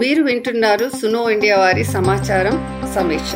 మీరు 0.00 0.22
వింటున్నారు 0.22 0.88
సునో 0.88 1.30
ఇండియా 1.30 1.58
వారి 1.58 1.84
సమాచారం 1.84 2.56
సమీక్ష. 2.94 3.32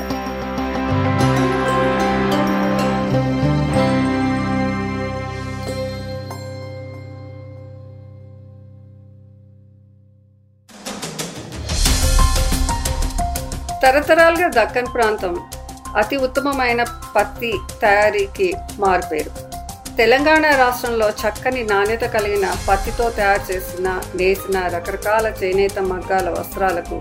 తరతరాలుగా 13.82 14.50
దక్కన్ 14.62 14.86
ప్రాంతం 14.94 15.40
అతి 15.96 16.16
ఉత్తమమైన 16.16 16.84
పత్తి 17.16 17.52
తయారీకి 17.82 18.54
మారుపేరు. 18.78 19.49
తెలంగాణ 20.00 20.46
రాష్ట్రంలో 20.54 21.10
చక్కని 21.10 21.62
నాణ్యత 21.62 22.04
కలిగిన 22.04 22.46
పత్తితో 22.68 23.10
తయారు 23.10 23.42
చేసిన 23.50 23.88
నేసిన 24.14 24.58
రకరకాల 24.66 25.26
చేనేత 25.42 25.78
మగ్గాల 25.78 26.28
వస్త్రాలకు 26.28 26.96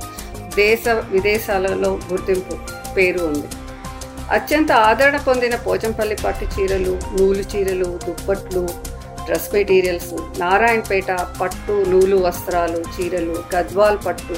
దేశ 0.56 0.88
విదేశాలలో 1.12 1.92
గుర్తింపు 2.12 2.56
పేరు 2.96 3.22
ఉంది. 3.26 3.50
అత్యంత 4.32 4.72
ఆదరణ 4.72 5.18
పొందిన 5.18 5.56
పోచంపల్లి 5.56 6.16
పట్టు 6.16 6.46
చీరలు 6.46 6.94
నూలు 7.20 7.44
చీరలు 7.54 7.90
దుప్పట్లు 8.06 8.64
డ్రెస్ 9.26 9.54
మెటీరియల్స్ 9.54 10.12
నారాయణపేట 10.40 11.12
పట్టు 11.42 11.76
నూలు 11.90 12.16
వస్త్రాలు 12.16 12.82
చీరలు 12.96 13.38
గద్వాల్ 13.56 13.98
పట్టు 14.06 14.36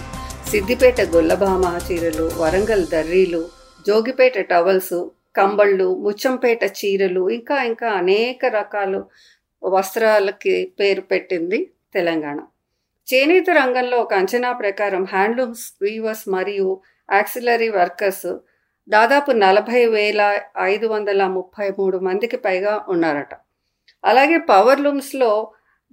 సిద్దిపేట 0.52 1.02
గొల్లభామ 1.02 1.80
చీరలు 1.92 2.32
వరంగల్ 2.38 2.88
దర్రీలు 2.88 3.42
జోగిపేట 3.86 4.38
టవల్స్ 4.50 4.96
కంబళ్ళు 5.36 5.88
ముచ్చంపేట 5.96 6.64
చీరలు 6.80 7.24
ఇంకా 7.30 7.58
ఇంకా 7.64 7.90
అనేక 7.92 8.46
రకాలు 8.46 9.02
వస్త్రాలకి 9.64 10.56
పేరు 10.80 11.02
పెట్టింది 11.02 11.60
తెలంగాణ. 11.94 12.40
చేనేత 13.08 13.50
రంగంలో 13.50 13.98
ఒక 14.00 14.14
అంచనా 14.14 14.52
ప్రకారం 14.54 15.04
హ్యాండ్లూమ్స్ 15.06 15.66
వీవర్స్ 15.82 16.26
మరియు 16.30 16.70
యాక్సిలరీ 17.10 17.70
వర్కర్స్ 17.70 18.30
దాదాపు 18.88 19.32
నలభై 19.32 19.82
వేల 19.86 20.22
ఐదు 20.60 20.88
వందల 20.88 21.24
ముప్పై 21.28 21.68
మూడు 21.70 21.98
మందికి 21.98 22.38
పైగా 22.38 22.74
ఉన్నారట. 22.88 23.34
అలాగే 24.04 24.38
పవర్ 24.52 24.80
లూమ్స్లో 24.80 25.32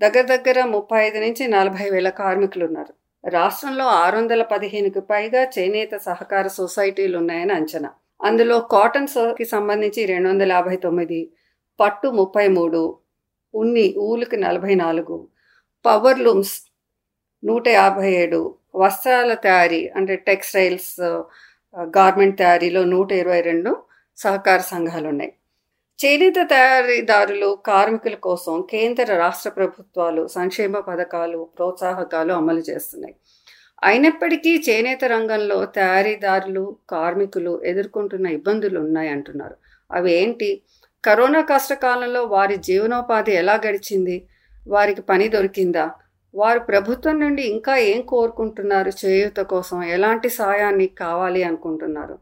దగ్గర 0.01 0.25
దగ్గర 0.27 0.59
ముప్పై 0.65 0.99
ఐదు 1.07 1.19
నుంచి 1.19 1.45
నలభై 1.49 1.87
వేల 1.91 2.09
కార్మికులు 2.21 2.65
ఉన్నారు 2.65 2.93
రాష్ట్రంలో 3.25 3.87
ఆరు 4.03 4.17
వందల 4.17 4.43
పదిహేనుకి 4.43 5.01
పైగా 5.11 5.43
చేనేత 5.57 5.95
సహకార 5.99 6.47
సొసైటీలు 6.49 7.17
ఉన్నాయని 7.19 7.53
అంచనా. 7.53 7.91
అందులో 8.21 8.57
కాటన్స్కి 8.71 9.45
సంబంధించి 9.47 10.01
రెండు 10.05 10.29
వందల 10.29 10.51
యాభై 10.53 10.77
తొమ్మిది 10.77 11.21
పట్టు 11.81 12.09
ముప్పై 12.13 12.47
మూడు 12.49 12.81
ఉన్ని 13.55 13.87
ఊలుకి 14.07 14.39
నలభై 14.39 14.75
నాలుగు 14.75 15.17
పవర్ 15.85 16.19
లూమ్స్ 16.19 16.57
నూట 17.43 17.65
యాభై 17.75 18.09
ఏడు 18.15 18.41
వస్త్రాల 18.75 19.33
తయారీ 19.45 19.83
అంటే 19.97 20.15
టెక్స్టైల్స్ 20.27 20.95
గార్మెంట్ 21.95 22.35
uh, 22.35 22.41
తయారీలో 22.41 22.83
నూట 22.87 23.11
ఇరవై 23.13 23.41
రెండు 23.41 23.71
సహకార 24.19 24.61
సంఘాలు 24.71 25.07
ఉన్నాయి 25.09 25.33
చేనేత 25.99 26.39
తయారీదారులు 26.51 27.49
కార్మికుల 27.67 28.17
కోసం 28.21 28.55
కేంద్ర 28.71 29.05
రాష్ట్ర 29.17 29.51
ప్రభుత్వాలు 29.51 30.23
సంక్షేమ 30.29 30.81
పథకాలు 30.81 31.41
ప్రోత్సాహకాలు 31.57 32.33
అమలు 32.33 32.63
చేస్తున్నాయి. 32.69 33.15
అయినప్పటికీ 33.85 34.63
చేనేత 34.71 35.05
రంగంలో 35.05 35.65
తయారీదారులు 35.65 36.77
కార్మికులు 36.91 37.63
ఎదుర్కొంటున్న 37.65 38.27
ఇబ్బందులు 38.27 38.81
ఉన్నాయి 38.81 39.09
అంటున్నారు. 39.09 39.57
అవి 39.93 40.13
ఏంటి? 40.13 40.63
కరోనా 41.05 41.41
కష్టకాలంలో 41.41 42.25
వారి 42.25 42.57
జీవనోపాధి 42.57 43.33
ఎలా 43.33 43.61
గడిచింది? 43.67 44.27
వారికి 44.69 45.03
పని 45.03 45.29
దొరికిందా? 45.29 45.91
వారు 46.35 46.59
ప్రభుత్వం 46.59 47.21
నుండి 47.21 47.43
ఇంకా 47.43 47.77
ఏం 47.77 48.01
కోరుకుంటున్నారు? 48.01 48.91
చేయూత 49.07 49.41
కోసం 49.41 49.83
ఎలాంటి 49.83 50.29
సాయాన్ని 50.29 50.87
కావాలి 50.87 51.43
అనుకుంటున్నారు? 51.43 52.19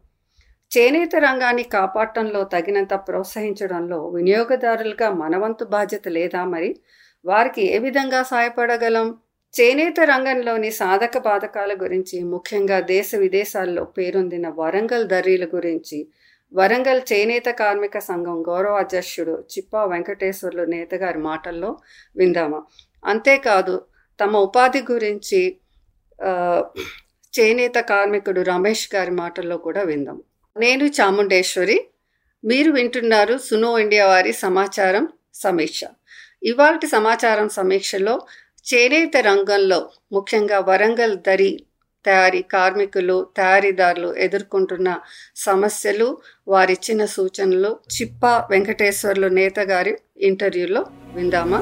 చేనేత 0.78 1.16
రంగాన్ని 1.16 1.62
కాపాడటంలో 1.62 2.44
తగినంత 2.44 2.94
ప్రోత్సహించడంలో 2.94 4.08
వినియోగదారులుగా 4.08 5.10
మనవంతు 5.10 5.64
బాధ్యత 5.64 6.08
లేదా 6.08 6.44
మరి? 6.44 6.76
వారికి 7.24 7.74
ఏ 7.74 7.78
విధంగా 7.78 8.22
సాయపడగలం? 8.22 9.14
చేనేత 9.54 10.00
రంగంలోని 10.00 10.70
సాధక 10.70 11.18
బాధకాల 11.18 11.72
గురించి 11.74 12.16
ముఖ్యంగా 12.24 12.80
దేశ 12.80 13.10
విదేశాల్లో 13.14 13.84
పేరొందిన 13.84 14.46
వరంగల్ 14.48 15.06
దర్రీల 15.08 15.44
గురించి 15.44 15.98
వరంగల్ 16.52 17.00
చేనేత 17.12 17.48
కార్మిక 17.50 17.98
సంఘం 17.98 18.38
గౌరవ 18.48 18.74
అధ్యక్షుడు 18.76 19.34
చిప్పా 19.52 19.84
వెంకటేశ్వర్లు 19.84 20.64
నేత 20.64 20.94
గారి 20.94 21.18
మాటల్లో 21.18 21.70
విందామా? 22.16 22.60
అంతేకాదు 23.04 23.74
తమ 24.20 24.36
ఉపాధి 24.36 24.82
గురించి 24.92 25.40
చేనేత 27.34 27.78
కార్మికుడు 27.90 28.42
రమేష్ 28.42 28.86
గారి 28.94 29.14
మాటల్లో 29.22 29.56
కూడా 29.56 29.82
విందాం. 29.82 30.18
నేను 30.56 30.84
చాముండేశ్వరి 30.98 31.78
మీరు 32.44 32.70
వింటున్నారు 32.72 33.34
సునో 33.38 33.70
ఇండియా 33.78 34.06
వారి 34.06 34.32
సమాచారం 34.44 35.04
సమీక్ష. 35.34 35.80
ఇవాళ 36.42 36.74
సమాచారం 36.92 37.48
సమీక్షలో 37.48 38.14
చేనేత 38.66 39.16
రంగంలో 39.16 39.78
ముఖ్యంగా 40.12 40.58
వరంగల్ 40.58 41.16
దరి 41.18 41.50
తయారీ 42.04 42.42
కార్మికులు 42.42 43.16
తయారీదారులు 43.36 44.14
ఎదుర్కొంటున్న 44.16 44.88
సమస్యలు 45.36 46.08
వారిచ్చిన 46.48 47.04
సూచనలు 47.06 47.70
చిప్ప 47.96 48.26
వెంకటేశ్వర్లు 48.50 49.28
నేత 49.28 49.58
గారి 49.60 49.92
ఇంటర్వ్యూలో 50.20 50.82
విందామా? 51.14 51.60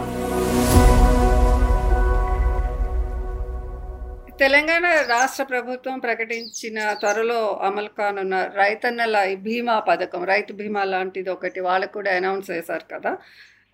తెలంగాణ 4.38 4.86
రాష్ట్ర 5.09 5.44
ప్రభుత్వం 5.44 5.98
ప్రకటించిన 5.98 6.92
త్వరలో 6.92 7.41
అమలు 7.62 7.91
కానున్న 7.98 8.36
రైతన్నల 8.56 9.34
బీమా 9.34 9.81
పథకం 9.81 10.25
రైతు 10.25 10.53
బీమా 10.53 10.84
లాంటిది 10.84 11.31
ఒకటి 11.31 11.60
వాళ్ళకు 11.60 11.92
కూడా 11.92 12.10
అనౌన్స్ 12.16 12.50
చేశారు 12.50 12.86
కదా. 12.94 13.12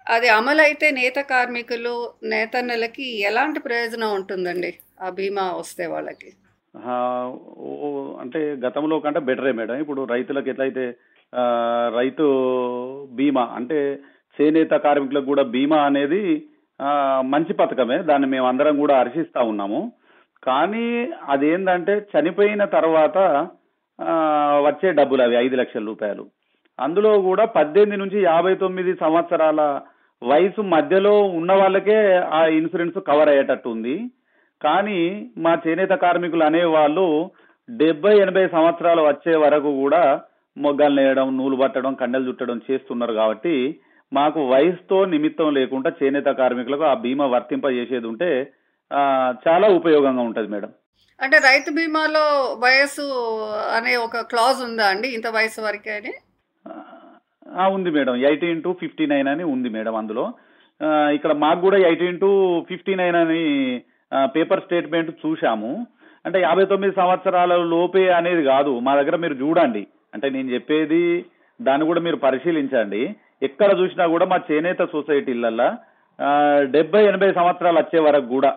అది 0.06 0.28
అమలు 0.28 0.60
అయితే 0.60 0.90
నేత 0.90 1.18
కార్మికులు 1.30 1.94
నేతన్నలకి 2.24 3.06
ఎలాంటి 3.20 3.60
ప్రయోజనం 3.60 4.14
ఉంటుందండి? 4.14 4.70
ఆ 5.02 5.08
బీమా 5.18 5.44
వస్తే 5.52 5.86
వాళ్ళకి. 5.86 6.30
అంటే 8.22 8.40
గతంలో 8.64 9.00
కంటే 9.00 9.20
బెటరే 9.20 9.52
మేడం. 9.52 9.76
ఇప్పుడు 9.80 10.04
రైతులకు 10.04 10.48
ఎట్లయితే 10.48 10.84
రైతు 11.98 12.26
బీమా 13.18 13.44
అంటే 13.56 13.78
చేనేత 14.40 14.74
కార్మికులకు 14.86 15.24
కూడా 15.24 15.42
బీమా 15.54 15.78
అనేది 15.82 16.22
మంచి 17.32 17.52
పథకమే. 17.52 17.98
దాన్ని 18.10 18.28
మేము 18.28 18.46
అందరం 18.48 18.76
కూడా 18.78 18.98
హర్షిస్తూ 18.98 19.40
ఉన్నాము. 19.44 19.92
కానీ 20.44 20.86
అదేంటంటే 21.28 21.94
చనిపోయిన 22.12 22.64
తర్వాత 22.64 23.18
వచ్చే 24.68 24.90
డబ్బులు 24.92 25.22
అవి 25.22 25.36
ఐదు 25.36 25.56
లక్షల 25.56 25.84
రూపాయలు. 25.84 26.26
అందులో 26.84 27.12
కూడా 27.28 27.44
పద్దెనిమిది 27.56 28.00
నుంచి 28.02 28.18
యాభై 28.22 28.54
తొమ్మిది 28.62 28.92
సంవత్సరాల 29.04 29.60
వయసు 30.22 30.62
మధ్యలో 30.74 31.12
ఉన్న 31.38 31.52
వాళ్ళకే 31.60 31.98
ఆ 32.38 32.40
ఇన్సూరెన్స్ 32.58 32.98
కవర్ 33.08 33.30
అయ్యేటట్టు 33.32 33.68
ఉంది. 33.74 33.94
కానీ 34.60 35.00
మా 35.44 35.52
చేనేత 35.64 35.94
కార్మికులు 36.04 36.44
అనేవాళ్ళు 36.44 37.06
డెబ్బై 37.68 38.12
ఎనభై 38.24 38.46
సంవత్సరాలు 38.56 39.02
వచ్చే 39.02 39.34
వరకు 39.44 39.70
కూడా 39.82 40.02
మొగ్గలు 40.56 40.94
నేయడం 40.94 41.28
నూలు 41.38 41.56
పట్టడం 41.56 41.92
కండలు 42.00 42.28
చుట్టడం 42.28 42.58
చేస్తున్నారు 42.68 43.14
కాబట్టి 43.20 43.54
మాకు 44.12 44.40
వయసుతో 44.52 44.98
నిమిత్తం 45.12 45.48
లేకుండా 45.58 45.90
చేనేత 45.98 46.30
కార్మికులకు 46.40 46.84
ఆ 46.92 46.94
బీమా 47.04 47.26
వర్తింపజేసేది 47.34 48.06
ఉంటే 48.06 48.30
చాలా 49.46 49.66
ఉపయోగంగా 49.78 50.22
ఉంటుంది 50.28 50.48
మేడం. 50.54 50.70
అంటే 51.20 51.36
రైతు 51.50 51.70
బీమాలో 51.76 52.24
వయసు 52.64 53.06
అనే 53.76 53.92
ఒక 54.06 54.20
క్లాజ్ 54.32 54.60
ఉందా 54.68 54.86
అండి? 54.92 55.08
ఇంత 55.16 55.28
వయసు 55.36 55.60
వరకే 55.66 55.92
అని? 55.98 56.12
ఉంది 57.74 57.90
madam. 57.90 58.16
Eighteen 58.16 58.62
to 58.62 58.76
fifty 58.80 59.06
nine 59.06 59.28
అని 59.28 59.44
ఉంది 59.44 59.68
మేడం 59.68 59.96
అందులో. 59.96 60.32
ఇక్కడ 61.16 61.32
మాకు 61.32 61.60
కూడా 61.60 61.78
ఎయిటీన్ 61.78 62.08
ఇంటూ 62.08 62.30
ఫిఫ్టీ 62.68 62.94
నైన్ 62.94 63.16
అని 63.16 63.42
పేపర్ 64.24 64.60
స్టేట్మెంట్ 64.60 65.10
చూశాము. 65.26 65.86
అంటే 66.26 66.40
యాభై 66.40 66.64
తొమ్మిది 66.64 66.94
సంవత్సరాల 66.94 67.56
లోపే 67.56 68.08
అనేది 68.08 68.42
కాదు. 68.44 68.78
మా 68.78 68.94
దగ్గర 69.00 69.16
మీరు 69.16 69.34
చూడండి. 69.34 69.86
అంటే 70.14 70.30
నేను 70.30 70.48
చెప్పేది 70.48 71.24
దాన్ని 71.62 71.86
కూడా 71.86 72.00
మీరు 72.00 72.16
పరిశీలించండి. 72.16 73.16
ఎక్కడ 73.42 73.70
చూసినా 73.80 74.06
కూడా 74.06 74.26
మా 74.26 74.38
చేనేత 74.50 74.82
సొసైటీలల్లో 74.92 75.68
డెబ్బై 76.62 77.02
ఎనభై 77.04 77.32
సంవత్సరాలు 77.32 77.78
వచ్చే 77.78 78.00
వరకు 78.00 78.26
కూడా 78.26 78.50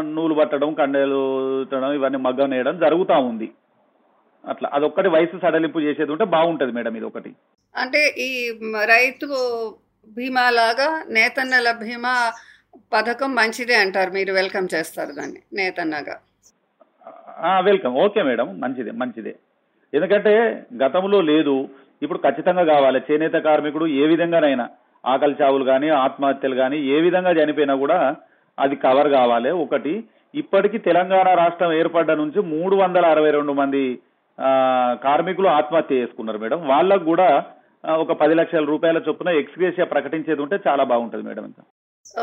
నూలు 0.00 0.34
పట్టడం 0.34 0.74
కండెలు 0.74 1.22
ఇవన్నీ 1.94 2.18
మగ్గం 2.18 2.50
నేయడం 2.50 2.78
జరుగుతూ 2.78 3.14
ఉంది. 3.14 3.48
అట్లా. 4.44 4.68
అదొక్కటి 4.76 5.08
వయసు 5.14 5.36
సడలింపు 5.42 5.84
చేసేది 5.86 6.10
ఉంటే 6.14 6.26
బాగుంటది 6.34 6.72
మేడం 6.76 6.96
ఇది 6.98 7.06
ఒకటి 7.10 7.30
అంటే 7.74 8.00
ఈ 8.26 8.30
రైతు 8.94 9.26
బీమా 10.16 10.46
లాగా 10.58 10.88
నేతన్నల 11.16 11.68
బీమా 11.82 12.14
పథకం 12.92 13.30
మంచిదే 13.38 13.76
అంటారు. 13.84 14.10
మీరు 14.18 14.32
వెల్కమ్ 14.40 14.68
చేస్తారు 14.74 15.12
దాన్ని 15.18 15.40
నేతన్నగా. 15.58 16.16
వెల్కమ్. 17.68 17.94
Okay 18.04 18.20
madam. 18.28 18.48
మంచిదే 18.62 18.92
మంచిదే. 19.02 19.32
ఎందుకంటే 19.92 20.32
గతంలో 20.82 21.18
లేదు. 21.32 21.56
ఇప్పుడు 22.02 22.20
ఖచ్చితంగా 22.26 22.64
కావాలి. 22.74 23.00
చేనేత 23.08 23.36
కార్మికుడు 23.46 23.86
ఏ 24.02 24.06
విధంగానైనా 24.12 24.66
ఆకలి 25.04 25.36
చావులు 25.40 25.64
కానీ 25.64 25.88
ఆత్మహత్యలు 26.04 26.56
కానీ 26.62 26.78
ఏ 26.94 26.98
విధంగా 27.06 27.32
చనిపోయినా 27.38 27.74
కూడా 27.82 27.98
అది 28.58 28.76
కవర్ 28.84 29.08
కావాలి. 29.18 29.50
ఒకటి 29.64 29.92
ఇప్పటికీ 30.34 30.78
తెలంగాణ 30.88 31.28
రాష్ట్రం 31.40 31.72
ఏర్పడ్డ 31.80 32.10
నుంచి 32.20 32.40
మూడు 32.52 32.74
వందల 32.76 33.04
అరవై 33.14 33.30
రెండు 33.36 33.52
మంది 33.60 33.82
కార్మికులు 35.04 35.48
ఆత్మహత్య 35.48 36.00
చేసుకున్నారు 36.00 36.38
మేడం. 36.38 36.60
వాళ్ళకు 36.68 37.04
కూడా 37.04 37.28
ఒక 38.02 38.12
పది 38.12 38.34
లక్షల 38.34 38.64
రూపాయల 38.64 38.98
చొప్పున 39.08 39.28
ఎక్స్గ్రేషియా 39.28 39.86
ప్రకటించేది 39.86 40.42
ఉంటే 40.42 40.56
చాలా 40.68 40.84
బాగుంటుంది 40.84 41.24
మేడం 41.28 41.44
ఇంకా. 41.44 41.64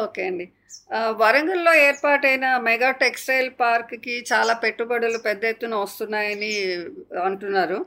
ఓకే 0.03 0.21
అండి. 0.25 0.45
వరంగల్లో 1.21 1.73
ఏర్పాటైన 1.73 2.45
మెగా 2.57 2.91
టెక్స్టైల్ 2.91 3.49
పార్క్కి 3.61 4.15
చాలా 4.33 4.53
పెట్టుబడులు 4.53 5.19
పెద్ద 5.25 5.43
ఎత్తున 5.45 5.75
వస్తున్నాయని 5.75 6.51
అంటున్నారు. 7.23 7.85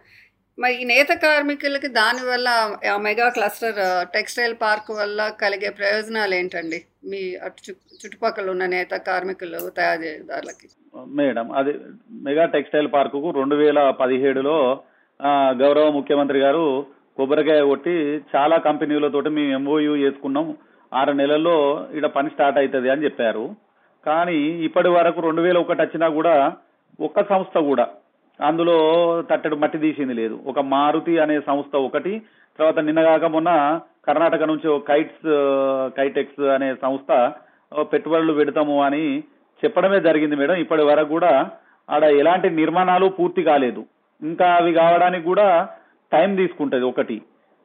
మరి 0.58 0.82
ఈ 0.82 0.84
నేత 0.84 1.08
కార్మికులకి 1.12 1.88
దానివల్ల 1.88 2.76
ఆ 2.94 2.96
మెగా 2.96 3.28
క్లస్టర్ 3.28 4.08
టెక్స్టైల్ 4.12 4.54
పార్క్ 4.62 4.90
వల్ల 4.90 5.32
కలిగే 5.42 5.70
ప్రయోజనాలు 5.70 6.34
ఏంటండి? 6.34 6.84
మీ 7.04 7.34
అటు 7.36 7.70
చు- 7.70 8.04
చుట్టుపక్కల 8.04 8.50
ఉన్న 8.50 8.66
నేత 8.66 8.90
కార్మికులు 8.90 9.70
తయారీదారులకి. 9.70 10.68
మేడం 10.96 11.52
అది 11.52 11.74
మెగా 12.10 12.44
టెక్స్టైల్ 12.44 12.92
పార్కుకు 12.92 13.30
రెండు 13.30 13.54
వేల 13.54 13.90
పదిహేడులో 13.90 14.80
గౌరవ 15.50 15.90
ముఖ్యమంత్రి 15.90 16.38
గారు 16.38 16.86
కొబ్బరికాయ 17.16 17.60
కొట్టి 17.60 18.20
చాలా 18.36 18.56
కంపెనీలతోటి 18.58 19.28
మేము 19.28 19.52
ఎంఓయూ 19.52 19.96
చేసుకున్నాం. 19.96 20.56
ఆరు 20.94 21.12
నెలల్లో 21.12 21.86
ఇక్కడ 21.92 22.06
పని 22.06 22.30
స్టార్ట్ 22.30 22.58
అవుతుంది 22.58 22.90
అని 22.90 23.04
చెప్పారు. 23.04 23.56
కానీ 24.06 24.36
ఇప్పటి 24.36 24.88
వరకు 24.88 25.20
రెండు 25.20 25.42
వేల 25.42 25.58
ఒకటి 25.58 25.82
వచ్చినా 25.82 26.08
కూడా 26.08 26.52
ఒక్క 27.00 27.28
సంస్థ 27.28 27.58
కూడా 27.58 27.88
అందులో 28.40 28.76
తట్టెడు 29.30 29.56
మట్టి 29.56 29.78
తీసింది 29.78 30.14
లేదు. 30.14 30.40
ఒక 30.46 30.58
మారుతి 30.58 31.18
అనే 31.18 31.40
సంస్థ 31.40 31.76
ఒకటి 31.76 32.22
తర్వాత 32.58 32.78
నిన్నగాక 32.78 33.24
మొన్న 33.24 33.80
కర్ణాటక 34.06 34.42
నుంచి 34.42 34.68
ఒక 34.68 34.88
కైట్స్ 34.88 35.28
కైటెక్స్ 35.96 36.40
అనే 36.40 36.74
సంస్థ 36.82 37.32
పెట్టుబడులు 37.80 38.32
పెడతాము 38.32 38.82
అని 38.82 39.18
చెప్పడమే 39.64 40.00
జరిగింది 40.00 40.36
మేడం. 40.36 40.54
ఇప్పటి 40.54 40.82
వరకు 40.82 41.08
కూడా 41.08 41.50
ఆడ 41.90 42.04
ఎలాంటి 42.04 42.50
నిర్మాణాలు 42.50 43.06
పూర్తి 43.06 43.42
కాలేదు. 43.42 43.84
ఇంకా 44.22 44.54
అవి 44.54 44.72
కావడానికి 44.72 45.24
కూడా 45.24 45.68
టైం 46.12 46.36
తీసుకుంటుంది 46.36 46.84
ఒకటి. 46.84 47.22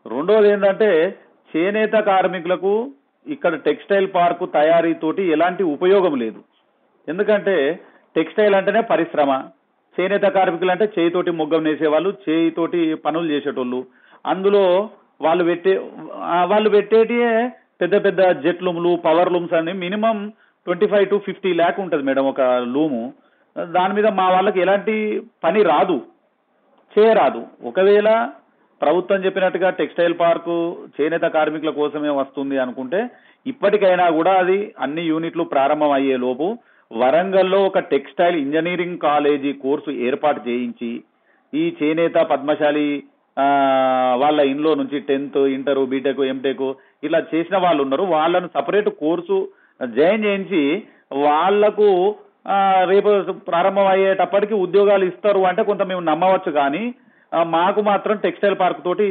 రెండోది 0.07 0.49
ఏంటంటే 0.49 1.15
చేనేత 1.55 1.93
కార్మికులకు 1.93 2.91
ఇక్కడ 3.27 3.55
టెక్స్టైల్ 3.55 4.07
పార్కు 4.15 4.45
తయారీతోటి 4.45 5.23
ఎలాంటి 5.23 5.63
ఉపయోగం 5.63 6.15
లేదు. 6.15 6.43
ఎందుకంటే 7.09 7.79
టెక్స్టైల్ 8.15 8.55
అంటేనే 8.55 8.81
పరిశ్రమ. 8.81 9.43
చేనేత 9.95 10.27
కార్మికులు 10.37 10.71
అంటే 10.71 10.85
చేయితోటి 10.97 11.31
మొగ్గం 11.39 11.63
నేసేవాళ్ళు 11.63 12.09
చేయితోటి 12.27 12.81
పనులు 13.05 13.27
చేసేటోళ్ళు. 13.33 13.79
అందులో 14.25 14.63
వాళ్ళు 15.21 15.43
పెట్టే 15.43 15.73
వాళ్ళు 16.51 16.69
పెట్టేటి 16.69 17.17
పెద్ద 17.81 17.95
పెద్ద 18.05 18.21
జెట్ 18.43 18.63
లూములు 18.63 18.91
పవర్ 19.05 19.33
లూమ్స్ 19.33 19.55
అని 19.59 19.73
minimum 19.83 20.17
twenty 20.65 20.87
five 20.87 21.07
to 21.09 21.17
fifty 21.25 21.51
lakh 21.53 21.79
ఉంటుంది 21.79 22.03
మేడం 22.03 22.25
ఒక 22.31 22.41
లూము. 22.73 23.03
దాని 23.55 23.93
మీద 23.93 24.07
మా 24.19 24.25
వాళ్ళకి 24.29 24.59
ఎలాంటి 24.61 24.95
పని 25.43 25.61
రాదు 25.63 25.97
చేయరాదు. 26.93 27.41
ఒకవేళ 27.69 28.09
ప్రభుత్వం 28.81 29.23
చెప్పినట్టుగా 29.25 29.69
టెక్స్టైల్ 29.79 30.15
పార్కు 30.19 30.55
చేనేత 30.95 31.25
కార్మికుల 31.35 31.71
కోసమే 31.79 32.11
వస్తుంది 32.19 32.57
అనుకుంటే 32.63 32.99
ఇప్పటికైనా 33.45 34.05
కూడా 34.17 34.33
అది 34.41 34.59
అన్ని 34.79 35.03
యూనిట్లు 35.11 35.43
ప్రారంభం 35.53 35.91
అయ్యే 35.91 36.17
లోపు 36.17 36.47
వరంగల్లో 36.91 37.59
ఒక 37.69 37.79
టెక్స్టైల్ 37.93 38.37
ఇంజనీరింగ్ 38.43 38.97
కాలేజీ 39.07 39.51
కోర్సు 39.63 39.91
ఏర్పాటు 40.07 40.39
చేయించి 40.49 40.91
ఈ 41.53 41.63
చేనేత 41.79 42.17
పద్మశాలి 42.31 42.87
వాళ్ళ 44.21 44.39
ఇంట్లో 44.51 44.71
నుంచి 44.75 44.97
టెన్త్ 45.09 45.37
ఇంటర్ 45.55 45.81
బీటెక్ 45.91 46.23
ఎంటెక్ 46.31 46.65
ఇలా 47.07 47.19
చేసిన 47.33 47.57
వాళ్ళు 47.65 47.81
ఉన్నారు. 47.83 48.05
వాళ్ళను 48.15 48.47
సపరేట్ 48.55 48.89
కోర్సు 49.03 49.37
జాయిన్ 49.79 50.25
చేయించి 50.25 50.63
వాళ్ళకు 51.25 51.89
రేపు 52.91 53.09
ప్రారంభం 53.49 53.87
అయ్యేటప్పటికి 53.93 54.55
ఉద్యోగాలు 54.65 55.05
ఇస్తారు 55.11 55.41
అంటే 55.49 55.61
కొంత 55.69 55.83
మేము 55.91 56.03
నమ్మవచ్చు 56.09 56.51
కానీ 56.59 56.83
మాకు 57.55 57.79
మాత్రం 57.89 58.15
టెక్స్టైల్ 58.25 58.61
పార్క్ 58.61 58.85
తోటి 58.87 59.07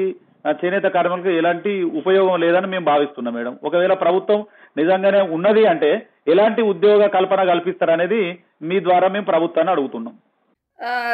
చేనేత 0.61 0.87
కార్మికులకు 0.95 1.39
ఎలాంటి 1.41 1.71
ఉపయోగం 2.01 2.37
లేదని 2.45 2.69
మేము 2.75 2.85
భావిస్తున్నాం 2.85 3.35
మేడం. 3.35 3.55
ఒకవేళ 3.69 3.95
ప్రభుత్వం 4.03 4.41
నిజంగానే 4.77 5.21
ఉన్నది 5.37 5.63
అంటే 5.73 5.91
ఎలాంటి 6.29 6.63
ఉద్యోగ 6.63 7.07
కల్పన 7.07 7.43
కల్పిస్తారనేది 7.45 8.23
మీ 8.63 8.77
ద్వారా 8.81 9.09
మేము 9.09 9.25
ప్రభుత్వాన్ని 9.25 9.73
అడుగుతున్నాం. 9.73 10.17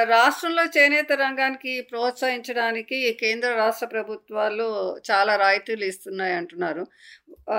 రాష్ట్రంలో 0.08 0.62
చేనేత 0.76 1.12
రంగానికి 1.12 1.72
ప్రోత్సహించడానికి 1.90 3.16
కేంద్ర 3.20 3.50
రాష్ట్ర 3.56 3.86
ప్రభుత్వాలు 3.86 4.66
చాలా 5.10 5.36
రాయితీలు 5.36 5.84
ఇస్తున్నాయి 5.84 6.34
అంటున్నారు. 6.34 6.86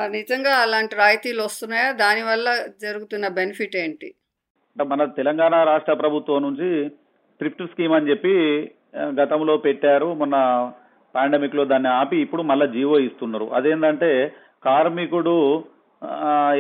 నిజంగా 0.08 0.54
అలాంటి 0.56 0.96
రాయితీలు 0.96 1.42
వస్తున్నాయా? 1.44 1.92
దానివల్ల 1.92 2.50
జరుగుతున్న 2.82 3.28
బెనిఫిట్ 3.28 3.76
ఏంటి? 3.76 4.10
అంటే 4.76 4.84
మన 4.84 5.06
తెలంగాణ 5.06 5.56
రాష్ట్ర 5.64 5.94
ప్రభుత్వం 5.94 6.42
నుంచి 6.44 6.70
థ్రిఫ్ట్ 7.40 7.66
స్కీమ్ 7.66 7.94
అని 7.94 8.10
చెప్పి 8.10 8.34
గతంలో 9.22 9.58
పెట్టారు. 9.58 10.14
మొన్న 10.14 10.36
పాండమిక్లో 11.16 11.66
దాన్ని 11.66 11.90
ఆపి 11.90 12.18
ఇప్పుడు 12.18 12.42
మళ్ళీ 12.42 12.68
జీవో 12.68 13.00
ఇస్తున్నారు. 13.00 13.46
అదేంటంటే 13.54 14.12
కార్మికుడు 14.66 15.36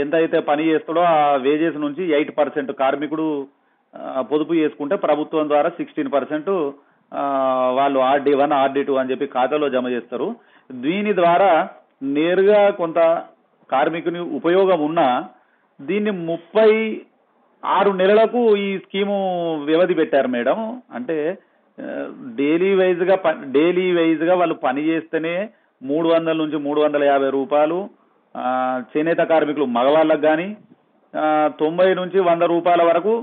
ఎంత 0.01 0.13
అయితే 0.15 0.37
పని 0.49 0.63
చేస్తాడో 0.69 1.01
ఆ 1.01 1.19
వేజెస్ 1.45 1.77
నుంచి 1.77 2.03
ఎయిట్ 2.17 2.31
పర్సెంట్ 2.37 2.71
కార్మికుడు 2.81 3.27
పొదుపు 4.31 4.53
చేసుకుంటే 4.53 4.95
ప్రభుత్వం 4.95 5.49
ద్వారా 5.49 5.69
సిక్స్టీన్ 5.69 6.13
పర్సెంట్ 6.15 6.51
వాళ్ళు 7.77 7.99
ఆర్డీ 7.99 8.33
వన్ 8.33 8.53
ఆర్డీ 8.53 8.83
టూ 8.83 8.93
అని 8.93 9.11
చెప్పి 9.11 9.25
ఖాతాలో 9.33 9.67
జమ 9.69 9.87
చేస్తారు. 9.87 10.27
దీని 10.71 11.11
ద్వారా 11.13 11.51
నేరుగా 12.17 12.61
కొంత 12.69 12.99
కార్మికుని 13.71 14.19
ఉపయోగం 14.19 14.79
ఉన్నా 14.79 15.07
దీన్ని 15.79 16.11
ముప్పై 16.31 16.69
ఆరు 17.63 17.91
నెలలకు 17.91 18.41
ఈ 18.55 18.77
స్కీము 18.77 19.17
వ్యవధి 19.69 19.93
పెట్టారు 19.93 20.27
మేడం. 20.27 20.57
అంటే 20.93 21.17
డైలీ 22.39 22.71
వైజ్గా 22.75 23.15
డైలీ 23.55 23.85
వైజ్గా 23.95 24.35
వాళ్ళు 24.35 24.55
పని 24.55 24.81
చేస్తేనే 24.89 25.35
మూడు 25.81 26.07
వందల 26.07 26.35
నుంచి 26.41 26.57
మూడు 26.57 26.79
వందల 26.81 27.03
యాభై 27.03 27.29
రూపాయలు 27.29 27.79
చేనేత 28.91 29.21
కార్మికులు 29.31 29.65
మగవాళ్ళకు 29.77 30.23
కానీ 30.27 30.47
తొంభై 31.61 31.87
నుంచి 31.99 32.19
వంద 32.29 32.43
రూపాయల 32.53 32.83
వరకు 32.89 33.13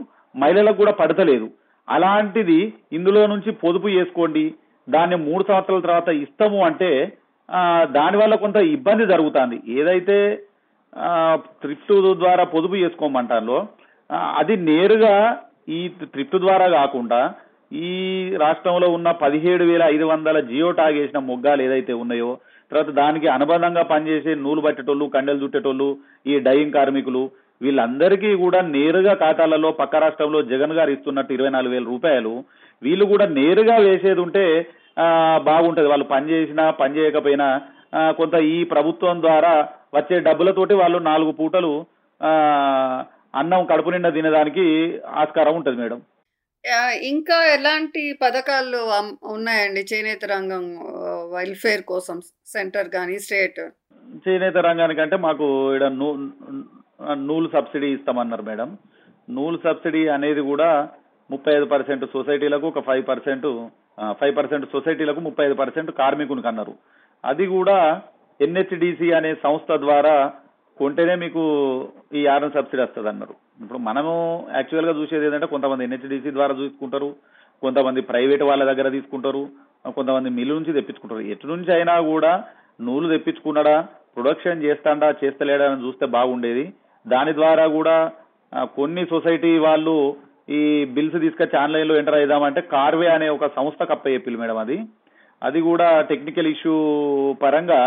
మహిళలకు 0.43 0.79
కూడా 0.81 0.93
పడతలేదు. 1.01 1.47
అలాంటిది 1.89 2.61
ఇందులో 2.97 3.23
నుంచి 3.33 3.51
పొదుపు 3.65 3.89
చేసుకోండి. 3.97 4.45
దాన్ని 4.89 5.17
మూడు 5.27 5.43
సంవత్సరాల 5.49 5.83
తర్వాత 5.87 6.11
ఇస్తాము 6.25 6.59
అంటే 6.69 6.91
దానివల్ల 7.99 8.35
కొంత 8.45 8.59
ఇబ్బంది 8.77 9.05
జరుగుతుంది. 9.13 9.57
ఏదైతే 9.81 10.17
ట్రిప్టు 11.63 11.95
ద్వారా 12.23 12.45
పొదుపు 12.55 12.77
చేసుకోమంటారో 12.83 13.59
అది 14.41 14.55
నేరుగా 14.69 15.15
ఈ 15.77 15.81
ట్రిప్టు 16.15 16.39
ద్వారా 16.45 16.67
కాకుండా 16.79 17.21
ఈ 17.83 17.91
రాష్ట్రంలో 18.45 18.89
ఉన్న 18.97 19.09
పదిహేడు 19.25 19.65
వేల 19.69 19.83
ఐదు 19.95 20.07
వందల 20.11 20.39
జియో 20.49 20.71
టాగ్ 20.79 20.97
వేసిన 21.01 21.21
మొగ్గాలు 21.29 21.63
ఏదైతే 21.67 21.93
ఉన్నాయో 22.01 22.31
తర్వాత 22.73 22.93
దానికి 23.03 23.29
అనుబంధంగా 23.37 23.83
పనిచేసే 23.93 24.35
నూలు 24.45 24.61
పట్టేటోళ్ళు 24.67 25.07
కండెలు 25.15 25.43
చుట్టేటోళ్ళు 25.45 25.89
ఈ 26.31 26.37
డయింగ్ 26.47 26.77
కార్మికులు 26.77 27.23
వీళ్ళందరికీ 27.61 28.31
కూడా 28.45 28.61
నేరుగా 28.75 29.13
ఖాతాలలో 29.23 29.69
పక్క 29.81 29.97
రాష్ట్రంలో 30.05 30.39
జగన్ 30.53 30.75
గారు 30.79 30.91
ఇస్తున్నట్టు 30.95 31.33
ఇరవై 31.37 31.51
నాలుగు 31.57 31.73
వేల 31.75 31.85
రూపాయలు 31.93 32.33
వీళ్ళు 32.83 33.05
కూడా 33.13 33.27
నేరుగా 33.39 33.77
వేసేది 33.87 34.21
ఉంటే 34.25 34.45
బాగుంటుంది. 35.49 35.89
వాళ్ళు 35.93 36.07
పనిచేసినా 36.15 36.65
పనిచేయకపోయినా 36.81 36.81
పని 36.81 36.97
చేయకపోయినా 36.97 37.49
కొంత 38.19 38.35
ఈ 38.55 38.57
ప్రభుత్వం 38.73 39.17
ద్వారా 39.27 39.53
వచ్చే 39.97 40.17
డబ్బులతోటి 40.27 40.75
వాళ్ళు 40.81 40.99
నాలుగు 41.11 41.33
పూటలు 41.41 41.73
అన్నం 43.41 43.63
కడుపు 43.71 43.91
నిండా 43.95 44.11
తినేదానికి 44.17 44.65
ఆస్కారం 45.23 45.55
ఉంటుంది 45.59 45.79
మేడం. 45.83 46.01
ఇంకా 47.13 47.37
ఎలాంటి 47.55 48.03
పథకాలు 48.23 48.81
ఉన్నాయండి 49.35 49.83
చేనేత 49.91 50.25
రంగం 50.33 50.65
వెల్ఫేర్ 51.35 51.83
కోసం 51.93 52.17
సెంటర్ 52.55 52.89
కానీ 52.97 53.17
స్టేట్? 53.25 53.61
చేనేత 54.25 54.59
రంగానికంటే 54.69 55.17
మాకు 55.27 55.47
ఇక్కడ 55.75 55.89
నూ 56.01 56.09
నూలు 57.29 57.49
సబ్సిడీ 57.57 57.89
ఇస్తామన్నారు 57.97 58.45
మేడం. 58.51 58.71
నూలు 59.29 59.59
సబ్సిడీ 59.67 60.03
అనేది 60.17 60.43
కూడా 60.51 60.71
ముప్పై 61.31 61.53
ఐదు 61.59 61.67
పర్సెంట్ 61.75 62.05
సొసైటీలకు 62.15 62.67
ఒక 62.73 62.81
ఫైవ్ 62.89 63.05
పర్సెంట్ 63.11 63.47
ఫైవ్ 64.21 64.35
పర్సెంట్ 64.39 64.67
సొసైటీలకు 64.75 65.21
ముప్పై 65.27 65.45
ఐదు 65.49 65.57
పర్సెంట్ 65.63 65.91
కార్మికునికి 66.01 66.49
అన్నారు. 66.51 66.75
అది 67.25 67.45
కూడా 67.57 67.79
ఎన్హెచ్డిసి 68.41 69.09
అనే 69.19 69.31
సంస్థ 69.47 69.73
ద్వారా 69.87 70.15
కొంటేనే 70.81 71.15
మీకు 71.25 71.43
ఈ 72.19 72.23
ఆర్ఎన్ 72.35 72.57
సబ్సిడీ 72.59 72.83
వస్తుంది 72.85 73.11
అన్నారు 73.13 73.35
ఇప్పుడు 73.61 73.79
మనము 73.89 74.13
యాక్చువల్గా 74.55 74.93
చూసేది 75.01 75.27
ఏంటంటే 75.27 75.47
కొంతమంది 75.47 75.85
ఎన్హెచ్డిసి 75.85 76.31
ద్వారా 76.37 76.55
చూసుకుంటారు 76.61 77.09
కొంతమంది 77.63 78.01
ప్రైవేట్ 78.01 78.43
వాళ్ళ 78.43 78.63
దగ్గర 78.65 78.89
తీసుకుంటారు 78.89 79.43
కొంతమంది 79.97 80.31
మిల్లు 80.31 80.55
నుంచి 80.55 80.73
తెప్పించుకుంటారు. 80.73 81.23
ఎటు 81.33 81.47
నుంచి 81.47 81.73
అయినా 81.77 81.95
కూడా 82.01 82.33
నూలు 82.81 83.09
తెప్పించుకున్నాడా 83.09 83.77
ప్రొడక్షన్ 84.17 84.65
చేస్తాడా 84.65 85.09
చేస్తలేడా 85.25 85.65
అని 85.73 85.85
చూస్తే 85.87 86.07
బాగుండేది. 86.07 86.65
దాని 87.07 87.33
ద్వారా 87.35 87.67
కూడా 87.67 87.97
కొన్ని 88.79 89.03
సొసైటీ 89.13 89.59
వాళ్ళు 89.59 89.95
ఈ 90.59 90.61
బిల్స్ 90.97 91.19
తీసుకొచ్చి 91.21 91.57
ఆన్లైన్లో 91.59 91.95
ఎంటర్ 91.97 92.15
అయిదామంటే 92.15 92.61
కార్వే 92.75 93.07
అనే 93.07 93.29
ఒక 93.29 93.47
సంస్థ 93.57 93.83
కప్ప 93.83 94.05
చెప్పిల్లు 94.15 94.41
మేడం 94.41 94.59
అది. 94.59 94.77
అది 95.43 95.61
కూడా 95.61 96.01
టెక్నికల్ 96.11 96.47
ఇష్యూ 96.47 96.75
పరంగా 97.43 97.81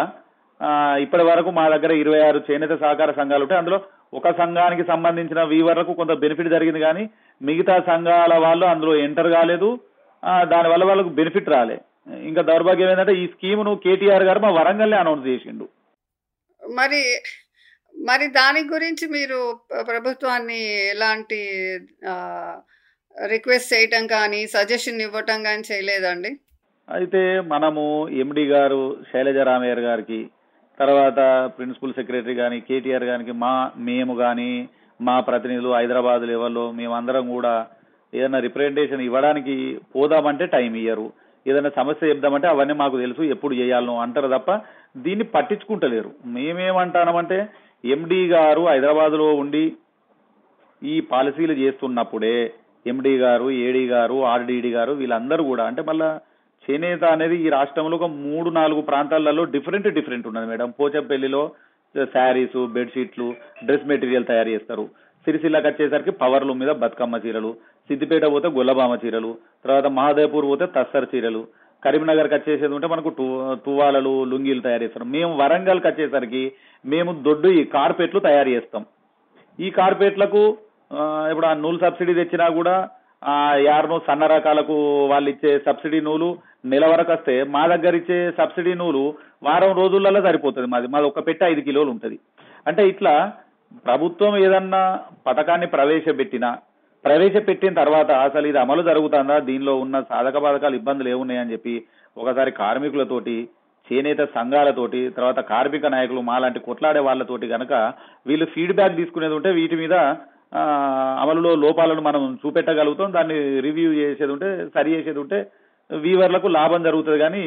ఇప్పటి 1.03 1.24
వరకు 1.24 1.50
మా 1.50 1.69
దగ్గర 1.69 1.91
ఇరవై 1.91 2.19
ఆరు 2.27 2.39
చేనేత 2.51 2.74
సహకార 2.79 3.12
సంఘాలు 3.12 3.43
ఉంటాయి. 3.45 3.62
అందులో 3.62 3.79
ఒక 4.15 4.38
సంఘానికి 4.38 4.88
సంబంధించిన 4.88 5.43
వీవర్లకు 5.43 5.93
కొంత 5.93 6.12
బెనిఫిట్ 6.12 6.50
జరిగింది 6.50 6.79
కానీ 6.79 7.10
మిగతా 7.41 7.79
సంఘాల 7.79 8.38
వాళ్ళు 8.38 8.65
అందులో 8.65 8.95
ఎంటర్ 8.95 9.27
కాలేదు. 9.27 9.79
దానివల్ల 10.43 10.86
వాళ్ళకు 10.86 11.10
బెనిఫిట్ 11.10 11.50
రాలే. 11.50 11.81
ఇంకా 12.22 12.41
దౌర్భాగ్యం 12.41 12.89
ఏంటంటే 12.89 13.13
ఈ 13.13 13.27
స్కీమ్ను 13.27 13.75
కేటీఆర్ 13.84 14.24
గారు 14.24 14.39
మా 14.39 14.50
వరంగల్లే 14.50 14.98
అనౌన్స్ 14.98 15.27
చేసిండు. 15.27 15.69
మరి 16.74 17.01
మరి 17.98 18.27
దాని 18.27 18.60
గురించి 18.74 19.07
మీరు 19.07 19.60
ప్ర- 19.72 19.86
ప్రభుత్వాన్ని 19.86 20.89
ఎలాంటి 20.89 21.39
రిక్వెస్ట్ 23.27 23.74
చేయటం 23.74 24.07
కానీ 24.07 24.48
సజెషన్ 24.48 25.01
ఇవ్వటం 25.01 25.43
కానీ 25.43 25.62
చేయలేదండి? 25.72 26.39
అయితే 26.89 27.39
మనము 27.39 28.10
ఎండి 28.10 28.45
గారు 28.45 28.98
శైలజ 29.13 29.38
రామయ్య 29.38 29.74
గారికి 29.74 30.29
తర్వాత 30.79 31.20
ప్రిన్సిపల్ 31.58 31.94
సెక్రటరీ 31.94 32.36
కానీ 32.36 32.58
కేటీఆర్ 32.60 33.03
గారికి 33.03 33.32
మా 33.44 33.53
మేము 33.89 34.15
కానీ 34.15 34.50
మా 35.00 35.15
ప్రతినిధులు 35.20 35.70
హైదరాబాద్ 35.74 36.24
లెవెల్లో 36.32 36.72
మేమందరం 36.72 37.25
కూడా 37.34 37.53
ఏదైనా 38.13 38.39
రిప్రజెంటేషన్ 38.39 39.01
ఇవ్వడానికి 39.01 39.55
పోదామంటే 39.96 40.46
టైం 40.46 40.75
ఇయ్యరు. 40.75 41.08
ఏదైనా 41.48 41.72
సమస్య 41.79 42.10
చెప్దామంటే 42.10 42.48
అవన్నీ 42.48 42.74
మాకు 42.74 42.98
తెలుసు 42.98 43.22
ఎప్పుడు 43.34 43.53
చేయాలను 43.55 43.96
అంటారు 44.00 44.29
తప్ప 44.38 44.51
దీన్ని 44.98 45.25
పట్టించుకుంటలేరు. 45.25 46.12
మేమేమంటామంటే 46.25 47.39
ఎండి 47.84 48.22
గారు 48.27 48.62
హైదరాబాద్లో 48.67 49.27
ఉండి 49.36 49.65
ఈ 50.82 50.96
పాలసీలు 51.12 51.53
చేస్తున్నప్పుడే 51.53 52.38
ఎండి 52.86 53.13
గారు 53.17 53.48
ఏడీ 53.65 53.84
గారు 53.88 54.17
ఆర్డీడీ 54.32 54.72
గారు 54.72 54.91
వీళ్ళందరూ 54.91 55.44
కూడా 55.44 55.63
అంటే 55.65 55.82
మళ్ళీ 55.82 56.10
చేనేత 56.65 57.03
అనేది 57.15 57.36
ఈ 57.45 57.48
రాష్ట్రంలో 57.50 57.95
ఒక 57.98 58.07
మూడు 58.25 58.50
నాలుగు 58.50 58.81
ప్రాంతాలలో 58.81 59.43
డిఫరెంట్ 59.55 59.89
డిఫరెంట్ 59.98 60.27
ఉన్నది 60.27 60.48
మేడం. 60.51 60.69
పోచంపల్లిలో 60.79 61.43
శారీస్ 62.13 62.57
బెడ్షీట్లు 62.77 63.27
డ్రెస్ 63.65 63.86
మెటీరియల్ 63.91 64.25
తయారు 64.25 64.50
చేస్తారు. 64.50 64.86
సిరిసిల్లకి 65.25 65.67
వచ్చేసరికి 65.67 66.12
పవర్లు 66.22 66.53
మీద 66.53 66.72
బతుకమ్మ 66.81 67.19
చీరలు. 67.25 67.51
సిద్దిపేట 67.88 68.25
పోతే 68.34 68.48
గొల్లబామ 68.57 68.98
చీరలు. 69.03 69.31
తర్వాత 69.65 69.88
మహాదేవ్పూర్ 70.00 70.50
పోతే 70.51 70.65
తస్సర్ 70.75 71.07
చీరలు. 71.13 71.41
కరీంనగర్కి 71.86 72.36
వచ్చేసేది 72.36 72.74
ఉంటే 72.74 72.88
మనకు 72.88 73.10
టు 73.17 73.25
తువాలలు 73.65 74.13
లుంగీలు 74.31 74.62
తయారు 74.62 74.84
చేస్తారు. 74.84 75.07
మేము 75.15 75.31
వరంగల్కి 75.41 75.88
వచ్చేసరికి 75.88 76.43
మేము 76.86 77.12
దొడ్డు 77.25 77.48
ఈ 77.48 77.63
కార్పెట్లు 77.75 78.19
తయారు 78.27 78.50
చేస్తాం. 78.50 78.86
ఈ 79.60 79.69
కార్పెట్లకు 79.79 80.43
ఇప్పుడు 81.31 81.48
ఆ 81.48 81.53
నూలు 81.53 81.77
సబ్సిడీ 81.77 82.13
తెచ్చినా 82.13 82.48
కూడా 82.60 82.75
యార్ను 83.67 83.98
సన్న 84.08 84.24
రకాలకు 84.34 84.75
వాళ్ళు 85.12 85.29
ఇచ్చే 85.34 85.51
సబ్సిడీ 85.67 86.00
నూలు 86.08 86.29
నెల 86.72 86.86
వరకు 86.91 87.12
వస్తే 87.15 87.36
మా 87.55 87.63
దగ్గర 87.74 87.96
ఇచ్చే 88.01 88.20
సబ్సిడీ 88.39 88.74
నూలు 88.82 89.03
వారం 89.48 89.72
రోజులలో 89.82 90.22
సరిపోతుంది 90.27 90.67
మాది. 90.74 90.88
మాది 90.94 91.08
ఒక 91.12 91.22
పెట్ట 91.27 91.41
ఐదు 91.53 91.62
కిలోలు 91.67 91.89
ఉంటుంది. 91.96 92.17
అంటే 92.70 92.84
ఇట్లా 92.91 93.13
ప్రభుత్వం 93.89 94.34
ఏదన్నా 94.46 94.82
పథకాన్ని 95.27 95.67
ప్రవేశపెట్టినా 95.75 96.50
ప్రవేశపెట్టిన 97.05 97.74
తర్వాత 97.82 98.12
అసలు 98.27 98.46
ఇది 98.51 98.60
అమలు 98.63 98.84
జరుగుతుందా? 98.89 99.36
దీనిలో 99.50 99.74
ఉన్న 99.84 99.96
సాధక 100.12 100.38
బాధకాలు 100.46 100.75
ఇబ్బందులు 100.79 101.10
ఏమున్నాయని 101.13 101.53
చెప్పి 101.55 101.75
ఒకసారి 102.17 102.51
కార్మికులతోటి 102.62 103.38
చేనేత 103.88 104.22
సంఘాలతోటి 104.38 105.01
తర్వాత 105.17 105.39
కార్మిక 105.50 105.86
నాయకులు 105.96 106.22
మాలాంటి 106.29 106.60
కొట్లాడే 106.67 107.01
వాళ్ళతోటి 107.08 107.48
కనుక 107.53 107.74
వీళ్ళు 108.29 108.46
ఫీడ్బ్యాక్ 108.53 108.98
తీసుకునేది 109.01 109.36
ఉంటే 109.39 109.50
వీటి 109.60 109.75
మీద 109.82 109.96
అమలులో 111.22 111.52
లోపాలను 111.66 112.02
మనం 112.08 112.24
చూపెట్టగలుగుతాం. 112.42 113.10
దాన్ని 113.18 113.38
రివ్యూ 113.68 113.90
చేసేది 114.00 114.32
ఉంటే 114.36 114.50
సరి 114.76 114.94
చేసేది 114.96 115.20
ఉంటే 115.24 115.40
వీవర్లకు 115.90 116.48
లాభం 116.58 116.82
జరుగుతుంది. 116.88 117.20
కానీ 117.26 117.44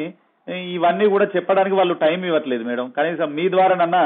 ఇవన్నీ 0.75 1.07
కూడా 1.15 1.27
చెప్పడానికి 1.37 1.77
వాళ్ళు 1.79 1.95
టైం 2.05 2.21
ఇవ్వట్లేదు 2.29 2.65
మేడం. 2.69 2.87
కనీసం 2.99 3.29
మీ 3.39 3.47
ద్వారా 3.55 3.75
నన్నా 3.83 4.03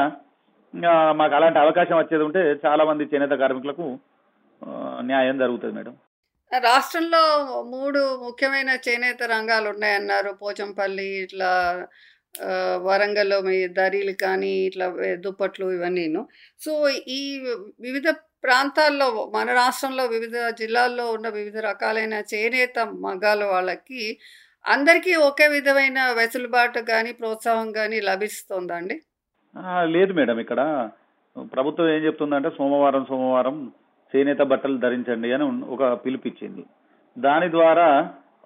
మాకు 1.19 1.33
అలాంటి 1.37 1.59
అవకాశం 1.63 1.95
వచ్చేది 1.99 2.23
ఉంటే 2.27 2.41
చాలా 2.65 2.83
మంది 2.89 3.09
చేనేత 3.11 3.33
కార్మికులకు 3.41 3.85
న్యాయం 5.09 5.37
జరుగుతుంది 5.43 5.75
మేడం. 5.79 5.93
రాష్ట్రంలో 6.51 7.21
మూడు 7.75 8.01
ముఖ్యమైన 8.25 8.71
చేనేత 8.87 9.23
రంగాలు 9.35 9.67
ఉన్నాయన్నారు. 9.73 10.31
పోచంపల్లి 10.41 11.07
ఇట్లా 11.25 11.51
వరంగల్లో 12.87 13.37
మీ 13.47 13.55
దరీలు 13.77 14.13
కానీ 14.25 14.51
ఇట్లా 14.67 14.85
దుప్పట్లు 15.25 15.65
ఇవన్నీను. 15.77 16.21
సో 16.65 16.71
ఈ 17.17 17.21
వివిధ 17.85 18.07
ప్రాంతాల్లో 18.43 19.07
మన 19.33 19.47
రాష్ట్రంలో 19.53 20.05
వివిధ 20.05 20.37
జిల్లాల్లో 20.59 21.05
ఉన్న 21.11 21.27
వివిధ 21.29 21.57
రకాలైన 21.65 22.15
చేనేత 22.31 22.79
మగాల 23.03 23.43
వాళ్ళకి 23.45 24.01
అందరికీ 24.65 25.13
ఒకే 25.21 25.47
విధమైన 25.47 25.99
వెసులుబాటు 26.13 26.81
కానీ 26.89 27.11
ప్రోత్సాహం 27.11 27.69
కానీ 27.71 27.97
లభిస్తుందండి? 28.01 28.95
లేదు 29.87 30.11
మేడం 30.13 30.37
ఇక్కడ. 30.39 30.61
ప్రభుత్వం 31.53 31.87
ఏం 31.89 32.01
చెప్తుందంటే 32.05 32.49
సోమవారం 32.49 33.03
సోమవారం 33.05 33.57
చేనేత 34.13 34.41
బట్టలు 34.43 34.77
ధరించండి 34.77 35.29
అని 35.33 35.45
ఒక 35.75 35.83
పిలుపిచ్చింది 36.05 36.63
దాని 37.17 37.47
ద్వారా 37.51 37.87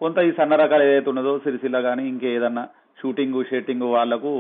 కొంత 0.01 0.17
ఈ 0.19 0.31
సన్న 0.31 0.55
రకాలు 0.55 0.83
ఏదైతే 0.83 1.09
ఉన్నదో 1.09 1.31
సిరిసిల్ల 1.37 1.77
కానీ 1.81 2.03
ఇంకేదన్నా 2.07 2.63
షూటింగ్ 2.99 3.39
షెట్టింగ్ 3.49 3.85
వాళ్ళకు 3.93 4.33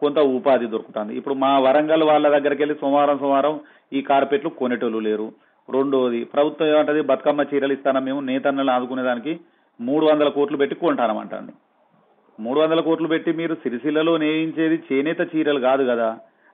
కొంత 0.00 0.18
ఉపాధి 0.18 0.66
దొరుకుతుంది. 0.66 1.12
ఇప్పుడు 1.16 1.34
మా 1.34 1.58
వరంగల్ 1.58 2.02
వాళ్ళ 2.02 2.26
దగ్గరికి 2.28 2.62
వెళ్ళి 2.62 2.76
సోమవారం 2.80 3.18
సోమవారం 3.18 3.60
ఈ 3.92 4.00
కార్పెట్లు 4.02 4.50
కొనేటోళ్ళు 4.50 4.98
లేరు. 4.98 5.28
రెండోది 5.68 6.20
ప్రభుత్వం 6.24 6.68
ఏమంటది? 6.68 7.00
బతుకమ్మ 7.00 7.44
చీరలు 7.50 7.72
ఇస్తానా 7.72 8.00
మేము 8.00 8.20
నేతన్నలు 8.20 8.70
ఆదుకునేదానికి 8.70 9.40
మూడు 9.80 10.06
వందల 10.06 10.28
కోట్లు 10.28 10.56
పెట్టి 10.56 10.76
కొంటానమంటాండి 10.76 11.52
మూడు 12.40 12.60
వందల 12.60 12.80
కోట్లు 12.80 13.08
పెట్టి 13.08 13.32
మీరు 13.32 13.54
సిరిసిల్లలో 13.54 14.16
నేయించేది 14.16 14.76
చేనేత 14.88 15.20
చీరలు 15.32 15.60
కాదు 15.60 15.82
కదా. 15.82 16.08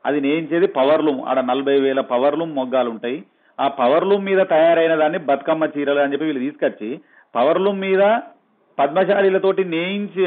అది 0.07 0.21
నేయించేది 0.21 0.67
పవర్లూమ్ 0.67 1.21
ఆడ 1.29 1.41
నలభై 1.41 1.81
వేల 1.81 2.01
పవర్లూమ్ 2.01 2.55
మొగ్గాలు 2.55 2.91
ఉంటాయి 2.91 3.19
ఆ 3.61 3.69
పవర్లూమ్ 3.69 4.25
మీద 4.25 4.41
తయారైన 4.47 4.95
దాన్ని 4.95 5.19
బతుకమ్మ 5.19 5.65
చీరలు 5.65 6.01
అని 6.01 6.13
చెప్పి 6.13 6.25
వీళ్ళు 6.25 6.43
తీసుకొచ్చి 6.45 7.01
పవర్లూమ్ 7.35 7.81
మీద 7.81 8.03
పద్మశాలీలతోటి 8.79 9.65
నేయించి 9.69 10.23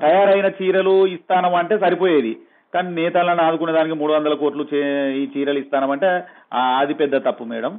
తయారైన 0.00 0.48
చీరలు 0.58 0.94
ఇస్తానం 1.08 1.54
అంటే 1.54 1.74
సరిపోయేది. 1.78 2.32
కానీ 2.72 2.88
నేతలను 2.94 3.42
ఆదుకునే 3.42 3.72
దానికి 3.72 3.94
మూడు 3.94 4.12
వందల 4.12 4.34
కోట్లు 4.34 4.64
చే- 4.64 4.82
ఈ 5.14 5.28
చీరలు 5.34 5.58
ఇస్తానమంటే 5.58 6.08
ఆ, 6.52 6.62
అది 6.80 6.94
పెద్ద 6.94 7.16
తప్పు 7.24 7.44
మేడం. 7.44 7.72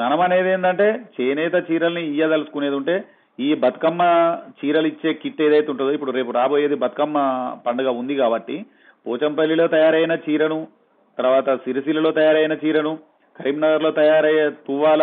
మనం 0.00 0.20
అనేది 0.20 0.48
ఏంటంటే 0.50 0.86
చేనేత 1.16 1.56
చీరల్ని 1.68 2.02
ఇయ్యదలుచుకునేది 2.10 2.76
ఉంటే 2.76 2.94
ఈ 3.38 3.54
బతుకమ్మ 3.54 4.02
చీరలు 4.58 4.86
ఇచ్చే 4.86 5.12
కిట్ 5.12 5.42
ఏదైతే 5.42 5.70
ఉంటుందో 5.70 5.92
ఇప్పుడు 5.92 6.10
రేపు 6.10 6.30
రాబోయేది 6.30 6.76
బతుకమ్మ 6.76 7.18
పండుగ 7.66 7.90
ఉంది 8.00 8.14
కాబట్టి 8.14 8.56
పోచంపల్లిలో 9.06 9.66
తయారైన 9.68 10.12
చీరను 10.26 10.58
తర్వాత 11.18 11.50
సిరిసిల్లలో 11.64 12.10
తయారైన 12.10 12.54
చీరను 12.62 12.92
కరీంనగర్లో 13.36 13.90
తయారయ్యే 13.92 14.44
తువ్వాల 14.66 15.02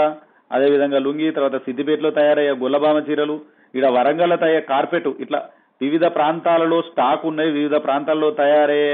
అదేవిధంగా 0.51 0.99
లుంగి 0.99 1.27
తర్వాత 1.31 1.57
సిద్దిపేటలో 1.65 2.11
తయారయ్యే 2.11 2.53
గుల్లబామ 2.61 2.97
చీరలు 3.07 3.35
ఇక్కడ 3.73 3.89
వరంగల్ 3.97 4.35
తయారు 4.43 4.65
కార్పెట్ 4.73 5.09
ఇట్లా 5.25 5.39
వివిధ 5.81 6.05
ప్రాంతాలలో 6.17 6.77
స్టాక్ 6.89 7.25
ఉన్నాయి 7.31 7.51
వివిధ 7.57 7.75
ప్రాంతాల్లో 7.87 8.29
తయారయ్యే 8.41 8.93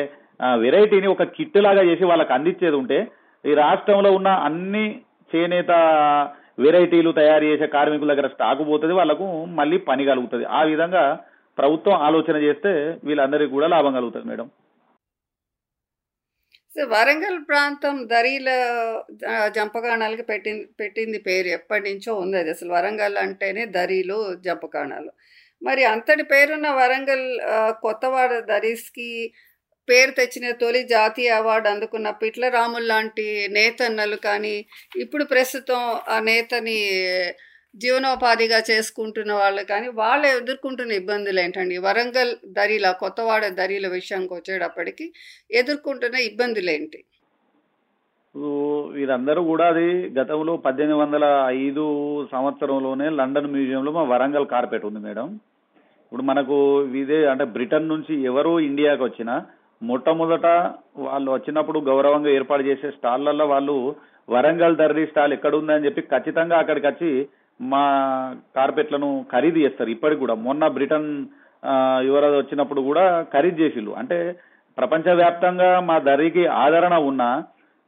వెరైటీని 0.64 1.08
ఒక 1.14 1.24
కిట్ 1.36 1.60
లాగా 1.66 1.84
చేసి 1.90 2.04
వాళ్ళకి 2.10 2.34
అందించేది 2.38 2.78
ఉంటే 2.82 2.98
ఈ 3.46 3.54
రాష్ట్రంలో 3.64 4.10
ఉన్న 4.18 4.30
అన్ని 4.48 4.86
చేనేత 5.32 5.72
వెరైటీలు 6.64 7.12
తయారు 7.20 7.46
చేసే 7.52 7.68
కార్మికుల 7.76 8.12
దగ్గర 8.12 8.28
స్టాక్ 8.34 8.62
పోతుంది 8.70 8.94
వాళ్ళకు 9.00 9.26
మళ్ళీ 9.60 9.78
పని 9.90 10.04
కలుగుతుంది. 10.12 10.46
ఆ 10.58 10.62
విధంగా 10.72 11.04
ప్రభుత్వం 11.58 11.96
ఆలోచన 12.08 12.38
చేస్తే 12.46 12.72
వీళ్ళందరికీ 13.08 13.52
కూడా 13.56 13.68
లాభం 13.76 13.94
కలుగుతుంది 13.98 14.28
మేడం. 14.32 14.48
సో 16.76 16.84
వరంగల్ 16.92 17.38
ప్రాంతం 17.50 17.96
దరీల 18.08 18.50
జంపకాణాలకి 19.56 20.24
పెట్టింది 20.24 20.66
పెట్టింది 20.80 21.20
పేరు 21.20 21.48
ఎప్పటి 21.48 21.84
నుంచో 21.90 22.12
ఉంది 22.16 22.38
అది. 22.38 22.50
అసలు 22.50 22.72
వరంగల్ 22.74 23.18
అంటేనే 23.18 23.64
దరీలు 23.78 24.18
జంపకాణాలు. 24.46 25.12
మరి 25.62 25.84
అంతటి 25.86 26.24
పేరున్న 26.24 26.68
వరంగల్ 26.80 27.26
కొత్తవాడ 27.82 28.32
దరీస్కి 28.50 29.10
పేరు 29.88 30.12
తెచ్చిన 30.12 30.52
తొలి 30.62 30.82
జాతీయ 30.88 31.32
అవార్డు 31.32 31.68
అందుకున్న 31.70 32.10
పిట్ల 32.22 32.48
రాములు 32.50 32.86
లాంటి 32.86 33.26
నేతన్నలు 33.52 34.18
కానీ 34.28 34.56
ఇప్పుడు 35.04 35.24
ప్రస్తుతం 35.26 35.82
ఆ 36.10 36.18
నేతని 36.22 36.78
జీవనోపాధిగా 37.76 38.60
చేసుకుంటున్న 38.70 39.32
వాళ్ళు 39.40 39.64
కానీ 39.72 39.88
వాళ్ళు 40.00 40.26
ఎదుర్కొంటున్న 40.34 40.92
ఇబ్బందులు 41.02 41.40
ఏంటండి? 41.40 41.78
వరంగల్ 41.86 42.32
దరిల 42.58 42.88
కొత్తవాడ 43.02 43.46
దరిల 43.60 43.88
విషయానికి 43.96 44.34
వచ్చేటప్పటికి 44.38 45.06
ఎదుర్కొంటున్న 45.62 46.20
ఇబ్బందులు 46.30 46.72
ఏంటి? 46.76 47.00
వీరందరూ 48.96 49.42
కూడా 49.50 49.66
అది 49.74 49.88
గతంలో 50.18 50.54
పద్దెనిమిది 50.66 51.00
వందల 51.02 51.26
ఐదు 51.60 51.84
సంవత్సరంలోనే 52.34 53.08
లండన్ 53.20 53.52
మ్యూజియంలో 53.54 53.92
మా 53.98 54.04
వరంగల్ 54.12 54.48
కార్పెట్ 54.54 54.88
ఉంది 54.90 55.02
మేడం. 55.06 55.28
ఇప్పుడు 56.06 56.24
మనకు 56.30 56.58
ఇదే 57.02 57.20
అంటే 57.32 57.46
బ్రిటన్ 57.56 57.92
నుంచి 57.94 58.14
ఎవరు 58.32 58.52
ఇండియాకి 58.68 59.04
వచ్చినా 59.06 59.36
మొట్టమొదట 59.82 60.48
వాళ్ళు 61.06 61.30
వచ్చినప్పుడు 61.32 61.80
గౌరవంగా 61.90 62.30
ఏర్పాటు 62.38 62.64
చేసే 62.70 62.90
స్టాళ్ళల్లో 62.98 63.46
వాళ్ళు 63.54 63.76
వరంగల్ 64.30 64.78
దర్రీ 64.82 65.06
స్టాల్ 65.10 65.34
ఎక్కడ 65.38 65.56
ఉందని 65.62 65.86
చెప్పి 65.88 66.02
ఖచ్చితంగా 66.14 66.56
అక్కడికి 66.62 66.88
వచ్చి 66.92 67.12
మా 67.60 67.84
కార్పెట్లను 68.56 69.26
ఖరీదు 69.34 69.60
చేస్తారు. 69.60 69.90
ఇప్పటికి 69.90 70.20
కూడా. 70.20 70.36
మొన్న 70.48 70.68
బ్రిటన్ 70.68 71.10
యువరాజు 72.08 72.38
వచ్చినప్పుడు 72.38 72.82
కూడా 72.82 73.22
ఖరీదు 73.34 73.58
చేసిళ్ళు. 73.62 73.92
అంటే 73.92 74.18
ప్రపంచవ్యాప్తంగా 74.78 75.70
మా 75.80 75.96
ధరకి 76.00 76.44
ఆదరణ 76.48 76.96
ఉన్నా 77.12 77.30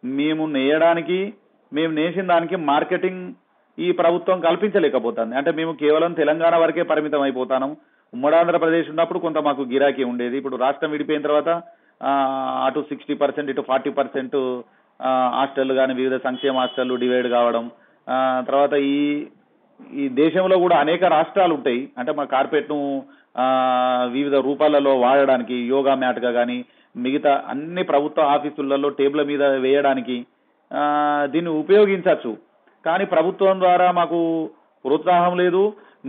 మేము 0.04 0.44
నేయడానికి 0.46 1.34
మేము 1.74 1.92
నేసిన 1.94 2.26
దానికి 2.28 2.56
మార్కెటింగ్ 2.56 3.24
ఈ 3.80 3.92
ప్రభుత్వం 3.92 4.40
కల్పించలేకపోతుంది. 4.40 5.34
అంటే 5.36 5.52
మేము 5.52 5.74
కేవలం 5.74 6.14
తెలంగాణ 6.14 6.56
వరకే 6.56 6.84
పరిమితం 6.84 7.22
అయిపోతాను. 7.22 7.78
ఉమ్మడి 8.14 8.36
ఆంధ్రప్రదేశ్ 8.36 8.90
ఉన్నప్పుడు 8.90 9.20
కొంత 9.20 9.38
మాకు 9.38 9.62
గిరాకీ 9.62 10.04
ఉండేది. 10.04 10.36
ఇప్పుడు 10.38 10.56
రాష్ట్రం 10.56 10.92
విడిపోయిన 10.92 11.26
తర్వాత 11.28 11.50
అటు 12.66 12.80
సిక్స్టీ 12.90 13.14
పర్సెంట్ 13.14 13.50
ఇటు 13.52 13.64
ఫార్టీ 13.68 13.90
పర్సెంట్ 13.90 14.36
హాస్టల్ 15.38 15.72
కానీ 15.72 15.94
వివిధ 15.94 16.16
సంక్షేమ 16.24 16.56
హాస్టళ్ళు 16.58 16.96
డివైడ్ 16.96 17.28
కావడం 17.28 17.66
తర్వాత 18.48 18.74
ఈ 18.74 19.28
ఈ 19.94 20.08
దేశంలో 20.22 20.56
కూడా 20.60 20.76
అనేక 20.84 21.04
రాష్ట్రాలు 21.04 21.54
ఉంటాయి. 21.54 21.82
అంటే 21.98 22.12
మా 22.20 22.24
కార్పెట్ను 22.24 22.80
వివిధ 24.16 24.36
రూపాలలో 24.48 24.94
వాడడానికి 25.00 25.56
యోగా 25.74 25.94
మ్యాట్గా 25.96 26.32
కానీ 26.32 26.58
మిగతా 26.96 27.32
అన్ని 27.50 27.84
ప్రభుత్వ 27.84 28.22
ఆఫీసులలో 28.36 28.90
టేబుల్ 29.00 29.24
మీద 29.32 29.44
వేయడానికి 29.66 30.18
దీన్ని 31.34 31.52
ఉపయోగించవచ్చు 31.64 32.32
కానీ 32.86 33.06
ప్రభుత్వం 33.06 33.60
ద్వారా 33.60 33.88
మాకు 33.92 34.20
ప్రోత్సాహం 34.86 35.34
లేదు. 35.38 35.62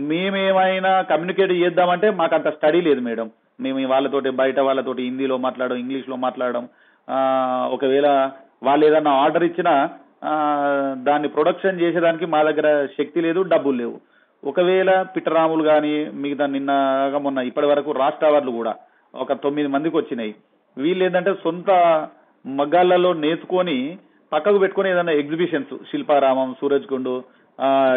మేమేమైనా 0.09 0.91
కమ్యూనికేట్ 1.01 1.53
చేద్దామంటే 1.61 2.09
మాకు 2.19 2.33
అంత 2.35 2.49
స్టడీ 2.55 2.81
లేదు 2.81 3.01
మేడం. 3.07 3.27
మేము 3.63 3.87
వాళ్ళతోటి 3.93 4.29
బయట 4.41 4.59
వాళ్ళతోటి 4.67 5.01
హిందీలో 5.07 5.37
మాట్లాడడం 5.45 5.79
ఇంగ్లీష్లో 5.83 6.15
మాట్లాడడం 6.25 6.65
ఒకవేళ 7.75 8.07
వాళ్ళు 8.63 8.83
ఏదన్నా 8.85 9.11
ఆర్డర్ 9.23 9.43
ఇచ్చినా 9.43 9.73
దాన్ని 11.07 11.27
ప్రొడక్షన్ 11.35 11.81
చేసేదానికి 11.81 12.25
మా 12.33 12.39
దగ్గర 12.49 12.69
శక్తి 12.97 13.19
లేదు 13.25 13.41
డబ్బులు 13.53 13.77
లేవు. 13.81 13.95
ఒకవేళ 14.43 14.89
పిట్టరాములు 15.15 15.63
కానీ 15.71 15.93
మిగతా 16.23 16.45
నిన్న 16.55 16.71
మొన్న 17.25 17.39
ఇప్పటి 17.49 17.67
వరకు 17.71 17.91
రాష్ట్ర 18.03 18.27
అవార్డులు 18.29 18.53
కూడా 18.59 18.73
ఒక 19.13 19.33
తొమ్మిది 19.45 19.69
మందికి 19.75 19.95
వచ్చినాయి. 19.97 20.33
వీళ్ళు 20.77 21.03
ఏంటంటే 21.05 21.31
సొంత 21.43 21.69
మగ్గాళ్ళలో 22.45 23.11
నేర్చుకొని 23.23 23.77
పక్కకు 24.31 24.59
పెట్టుకొని 24.63 24.91
ఏదైనా 24.93 25.13
ఎగ్జిబిషన్స్ 25.21 25.73
శిల్పారామం 25.91 26.49
సూరజ్ 26.59 26.91
కుండు 26.91 27.15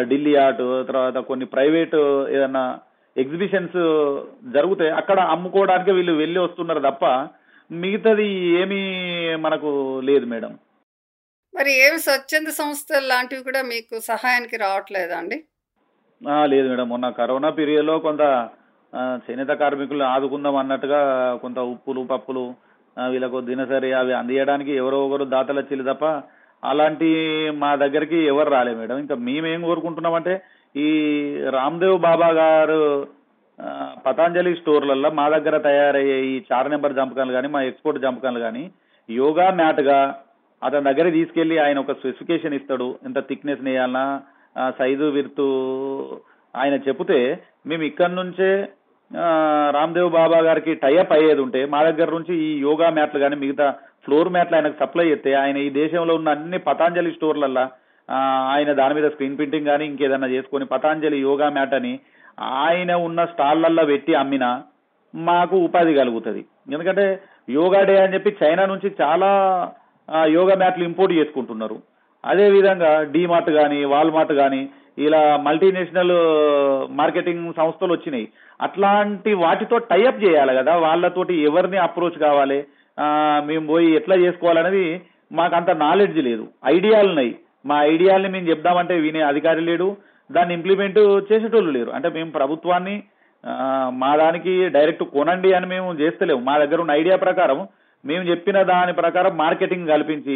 ఢిల్లీ 0.09 0.33
ఆర్ట్ 0.43 0.63
తర్వాత 0.89 1.17
కొన్ని 1.29 1.45
ప్రైవేట్ 1.53 1.95
ఏదైనా 2.35 2.63
ఎగ్జిబిషన్స్ 3.15 3.79
జరుగుతాయి. 4.55 4.91
అక్కడ 4.99 5.19
అమ్ముకోవడానికి 5.33 5.91
వీళ్ళు 5.97 6.13
వెళ్ళి 6.23 6.39
వస్తున్నారు 6.39 6.81
తప్ప 6.89 7.05
మిగతాది 7.71 8.27
ఏమీ 8.61 8.81
మనకు 9.45 9.69
లేదు 10.09 10.25
మేడం. 10.33 10.53
మరి 11.53 11.71
ఏమి 11.83 11.99
స్వచ్ఛంద 12.05 12.49
సంస్థలు 12.59 13.07
లాంటివి 13.07 13.43
కూడా 13.47 13.61
మీకు 13.71 13.95
సహాయానికి 14.09 14.57
రావట్లేదా 14.63 15.15
అండి? 15.21 15.37
లేదు 16.51 16.67
మేడం. 16.69 16.87
మొన్న 16.91 17.07
కరోనా 17.17 17.49
పీరియడ్లో 17.57 17.95
కొంత 18.05 18.21
చేనేత 19.25 19.51
కార్మికులు 19.61 20.03
ఆదుకుందాం 20.13 20.55
అన్నట్టుగా 20.55 20.99
కొంత 21.43 21.59
ఉప్పులు 21.73 22.01
పప్పులు 22.11 22.43
వీళ్ళకు 22.97 23.37
దినసరి 23.47 23.89
అవి 23.99 24.13
అందియడానికి 24.19 24.71
ఎవరో 24.81 24.97
ఒకరు 25.05 25.25
దాతలు 25.33 25.59
వచ్చిల్లు 25.61 25.85
తప్ప 25.89 26.05
అలాంటి 26.63 27.07
మా 27.61 27.69
దగ్గరికి 27.75 28.17
ఎవరు 28.31 28.49
రాలే 28.55 28.73
మేడం. 28.79 28.97
ఇంకా 29.03 29.15
మేమేం 29.27 29.61
కోరుకుంటున్నామంటే 29.69 30.33
ఈ 30.75 30.87
రామ్దేవ్ 31.55 31.97
బాబా 32.05 32.29
గారు 32.39 32.81
పతాంజలి 34.05 34.51
స్టోర్లలో 34.59 35.09
మా 35.19 35.25
దగ్గర 35.33 35.55
తయారయ్యే 35.67 36.17
ఈ 36.29 36.35
చార్ 36.47 36.71
నెంబర్ 36.73 36.95
జంపకాలు 36.99 37.35
కానీ 37.37 37.49
మా 37.55 37.61
ఎక్స్పోర్ట్ 37.69 38.03
జంపకాలు 38.05 38.39
కానీ 38.45 38.63
యోగా 39.09 39.47
మ్యాట్గా 39.59 39.99
అతని 40.65 40.87
దగ్గర 40.89 41.07
తీసుకెళ్ళి 41.17 41.55
ఆయన 41.63 41.77
ఒక 41.83 41.93
స్పెసిఫికేషన్ 41.99 42.55
ఇస్తాడు. 42.59 42.87
ఎంత 43.07 43.19
థిక్నెస్ 43.29 43.65
వేయాలన్నా 43.67 44.05
సైజు 44.77 45.05
విర్తు 45.17 45.47
ఆయన 46.53 46.75
చెప్తే 46.87 47.19
మేము 47.69 47.83
ఇక్కడి 47.89 48.13
నుంచే 48.21 48.49
రామ్దేవ్ 49.75 50.09
బాబా 50.17 50.39
గారికి 50.47 50.73
టైఅప్ 50.83 51.13
అయ్యేది 51.15 51.41
ఉంటే 51.45 51.61
మా 51.73 51.79
దగ్గర 51.87 52.09
నుంచి 52.17 52.33
ఈ 52.45 52.49
యోగా 52.65 52.87
మ్యాట్లు 52.97 53.19
కానీ 53.23 53.35
మిగతా 53.43 53.67
ఫ్లోర్ 54.05 54.29
మ్యాట్లు 54.35 54.55
ఆయనకు 54.57 54.77
సప్లై 54.81 55.05
చేస్తే 55.09 55.31
ఆయన 55.41 55.57
ఈ 55.65 55.69
దేశంలో 55.81 56.13
ఉన్న 56.19 56.29
అన్ని 56.35 56.59
పతాంజలి 56.69 57.11
స్టోర్లల్లో 57.17 57.65
ఆయన 58.53 58.71
దాని 58.79 58.95
మీద 58.97 59.07
స్క్రీన్ 59.11 59.37
ప్రింటింగ్ 59.39 59.69
కానీ 59.71 59.83
ఇంకేదన్నా 59.91 60.29
చేసుకొని 60.35 60.65
పతాంజలి 60.73 61.17
యోగా 61.27 61.47
మ్యాట్ 61.57 61.75
అని 61.79 61.93
ఆయన 62.63 62.91
ఉన్న 63.07 63.21
స్టాళ్ళల్లో 63.33 63.83
పెట్టి 63.91 64.13
అమ్మినా 64.21 64.49
మాకు 65.13 65.55
ఉపాధి 65.67 65.93
కలుగుతుంది. 65.99 66.41
ఎందుకంటే 66.73 67.05
యోగా 67.57 67.81
డే 67.89 67.95
అని 68.03 68.13
చెప్పి 68.15 68.31
చైనా 68.41 68.63
నుంచి 68.71 68.89
చాలా 69.01 69.31
యోగా 70.25 70.55
మ్యాట్లు 70.55 70.83
ఇంపోర్ట్ 70.83 71.13
చేసుకుంటున్నారు. 71.13 71.77
అదే 72.25 72.49
విధంగా 72.49 73.03
డీమార్ట్ 73.03 73.49
కానీ 73.49 73.83
వాల్మార్ట్ 73.83 74.33
కానీ 74.33 74.69
ఇలా 74.97 75.37
మల్టీనేషనల్ 75.37 76.11
మార్కెటింగ్ 76.89 77.53
సంస్థలు 77.53 77.93
వచ్చినాయి. 77.93 78.27
అట్లాంటి 78.61 79.33
వాటితో 79.33 79.77
టైఅప్ 79.77 80.23
చేయాలి 80.23 80.53
కదా. 80.55 80.75
వాళ్ళతోటి 80.75 81.33
ఎవరిని 81.41 81.77
అప్రోచ్ 81.77 82.19
కావాలి? 82.19 82.63
మేము 83.45 83.67
పోయి 83.67 83.95
ఎట్లా 83.95 84.15
చేసుకోవాలనేది 84.15 85.01
మాకు 85.31 85.55
అంత 85.55 85.69
నాలెడ్జ్ 85.69 86.17
లేదు. 86.17 86.47
ఐడియాలు 86.65 87.07
ఉన్నాయి. 87.07 87.35
మా 87.65 87.83
ఐడియాల్ని 87.83 88.29
మేము 88.29 88.49
చెప్దామంటే 88.49 88.95
వినే 88.99 89.21
అధికారి 89.21 89.61
లేడు. 89.61 89.97
దాన్ని 90.31 90.53
ఇంప్లిమెంట్ 90.53 90.99
చేసేటోళ్ళు 91.31 91.71
లేరు. 91.71 91.91
అంటే 91.91 92.09
మేము 92.09 92.31
ప్రభుత్వాన్ని 92.31 93.03
మా 93.89 94.15
దానికి 94.15 94.69
డైరెక్ట్ 94.69 95.03
కొనండి 95.03 95.53
అని 95.53 95.65
మేము 95.65 95.93
చేస్తలేము. 95.93 96.39
మా 96.39 96.57
దగ్గర 96.57 96.81
ఉన్న 96.81 96.91
ఐడియా 96.91 97.15
ప్రకారం 97.15 97.67
మేము 98.03 98.23
చెప్పిన 98.31 98.57
దాని 98.73 98.93
ప్రకారం 99.01 99.33
మార్కెటింగ్ 99.43 99.91
కల్పించి 99.93 100.35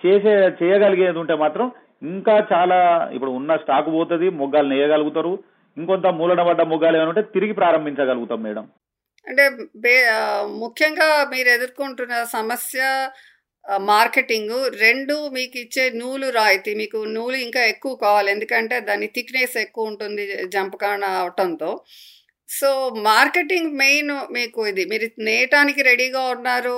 చేసే 0.00 0.32
చేయగలిగేది 0.60 1.18
ఉంటే 1.22 1.34
మాత్రం 1.44 1.66
ఇంకా 2.12 2.34
చాలా 2.52 2.78
ఇప్పుడు 3.16 3.32
ఉన్న 3.38 3.52
స్టాక్ 3.62 3.88
పోతుంది 3.96 4.26
మొగ్గాలు 4.40 4.68
నేయగలుగుతారు. 4.74 5.32
ఇంకొంత 5.76 6.06
మూలన 6.18 6.42
పడ్డ 6.48 6.62
మొగ్గాలు 6.72 6.96
ఏమైనా 6.98 7.12
ఉంటే 7.12 7.22
తిరిగి 7.34 7.54
ప్రారంభించగలుగుతాం 7.60 8.40
మేడం. 8.46 8.66
అంటే 9.26 9.44
ముఖ్యంగా 10.64 11.08
మీరు 11.32 11.48
ఎదుర్కొంటున్న 11.56 12.16
సమస్య 12.36 12.80
మార్కెటింగ్ 13.88 14.56
రెండు 14.82 15.14
మీకు 15.36 15.56
ఇచ్చే 15.62 15.84
నూలు 16.00 16.26
రాయితీ 16.38 16.72
మీకు 16.80 16.98
నూలు 17.16 17.36
ఇంకా 17.46 17.62
ఎక్కువ 17.72 17.94
కావాలి. 18.04 18.28
ఎందుకంటే 18.34 18.76
దాని 18.90 19.06
థిక్నెస్ 19.16 19.56
ఎక్కువ 19.64 19.90
ఉంటుంది 19.92 20.24
జంపకాణ 20.54 21.02
అవటంతో. 21.22 21.70
సో 22.48 22.68
మార్కెటింగ్ 23.06 23.70
మెయిన్ 23.82 24.12
మీకు 24.36 24.60
ఇది. 24.70 24.82
మీరు 24.90 25.06
నేయటానికి 25.28 25.80
రెడీగా 25.88 26.22
ఉన్నారు 26.34 26.74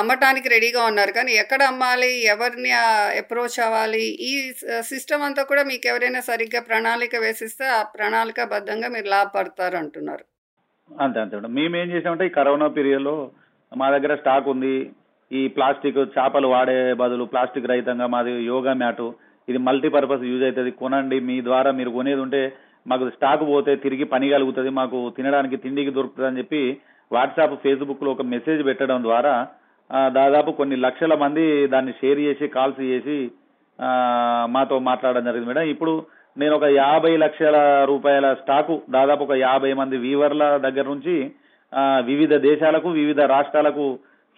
అమ్మటానికి 0.00 0.48
రెడీగా 0.52 0.82
ఉన్నారు. 0.90 1.12
కానీ 1.16 1.32
ఎక్కడ 1.42 1.62
అమ్మాలి 1.72 2.10
ఎవరిని 2.34 2.70
అప్రోచ్ 3.20 3.58
అవ్వాలి? 3.64 4.04
ఈ 4.28 4.32
సిస్టమ్ 4.90 5.24
అంతా 5.28 5.42
కూడా 5.50 5.62
మీకు 5.70 5.86
ఎవరైనా 5.92 6.20
సరిగ్గా 6.28 6.60
ప్రణాళిక 6.68 7.16
వేసిస్తే 7.24 7.64
ఆ 7.78 7.80
ప్రణాళికబద్ధంగా 7.96 8.88
మీరు 8.94 9.08
లాభపడతారు 9.14 9.78
అంటున్నారు. 9.82 10.24
అంతే 10.90 11.18
అంతే 11.22 11.34
మేడం. 11.36 11.52
మేము 11.58 11.76
ఏం 11.82 11.88
చేసామంటే 11.94 12.26
ఈ 12.28 12.32
కరోనా 12.38 12.68
పీరియడ్లో 12.76 13.16
మా 13.72 13.88
దగ్గర 13.96 14.12
స్టాక్ 14.22 14.46
ఉంది. 14.54 14.76
ఈ 15.30 15.40
ప్లాస్టిక్ 15.56 15.98
చేపలు 16.16 16.48
వాడే 16.54 16.78
బదులు 17.02 17.24
ప్లాస్టిక్ 17.32 17.70
రహితంగా 17.72 18.06
మాది 18.14 18.32
యోగా 18.52 18.72
మ్యాటు. 18.82 19.06
ఇది 19.48 19.58
మల్టీపర్పస్ 19.66 20.24
యూజ్ 20.30 20.44
అవుతుంది. 20.46 20.70
కొనండి 20.80 21.18
మీ 21.28 21.36
ద్వారా 21.48 21.70
మీరు 21.80 21.90
కొనేది 21.98 22.20
ఉంటే 22.26 22.42
మాకు 22.86 23.04
స్టాక్ 23.14 23.42
పోతే 23.52 23.72
తిరిగి 23.84 24.04
పని 24.12 24.26
కలుగుతుంది 24.34 24.70
మాకు 24.80 24.98
తినడానికి 25.16 25.56
తిండికి 25.64 25.90
దొరుకుతుంది 25.96 26.28
అని 26.28 26.40
చెప్పి 26.40 26.62
వాట్సాప్ 27.10 27.54
ఫేస్బుక్లో 27.62 28.10
ఒక 28.12 28.24
మెసేజ్ 28.34 28.62
పెట్టడం 28.68 29.02
ద్వారా 29.08 29.34
దాదాపు 30.18 30.50
కొన్ని 30.50 30.76
లక్షల 30.76 31.14
మంది 31.24 31.44
దాన్ని 31.74 31.92
షేర్ 32.00 32.20
చేసి 32.26 32.46
కాల్స్ 32.56 32.80
చేసి 32.92 33.18
మాతో 34.54 34.76
మాట్లాడడం 34.88 35.26
జరిగింది 35.28 35.48
మేడం. 35.50 35.66
ఇప్పుడు 35.74 35.92
నేను 36.36 36.54
ఒక 36.56 36.66
యాభై 36.78 37.12
లక్షల 37.16 37.56
రూపాయల 37.90 38.26
స్టాకు 38.40 38.74
దాదాపు 38.96 39.22
ఒక 39.24 39.36
యాభై 39.46 39.72
మంది 39.80 39.96
వీవర్ల 39.96 40.44
దగ్గర 40.56 40.86
నుంచి 40.92 41.14
వివిధ 42.10 42.34
దేశాలకు 42.48 42.88
వివిధ 43.00 43.20
రాష్ట్రాలకు 43.34 43.86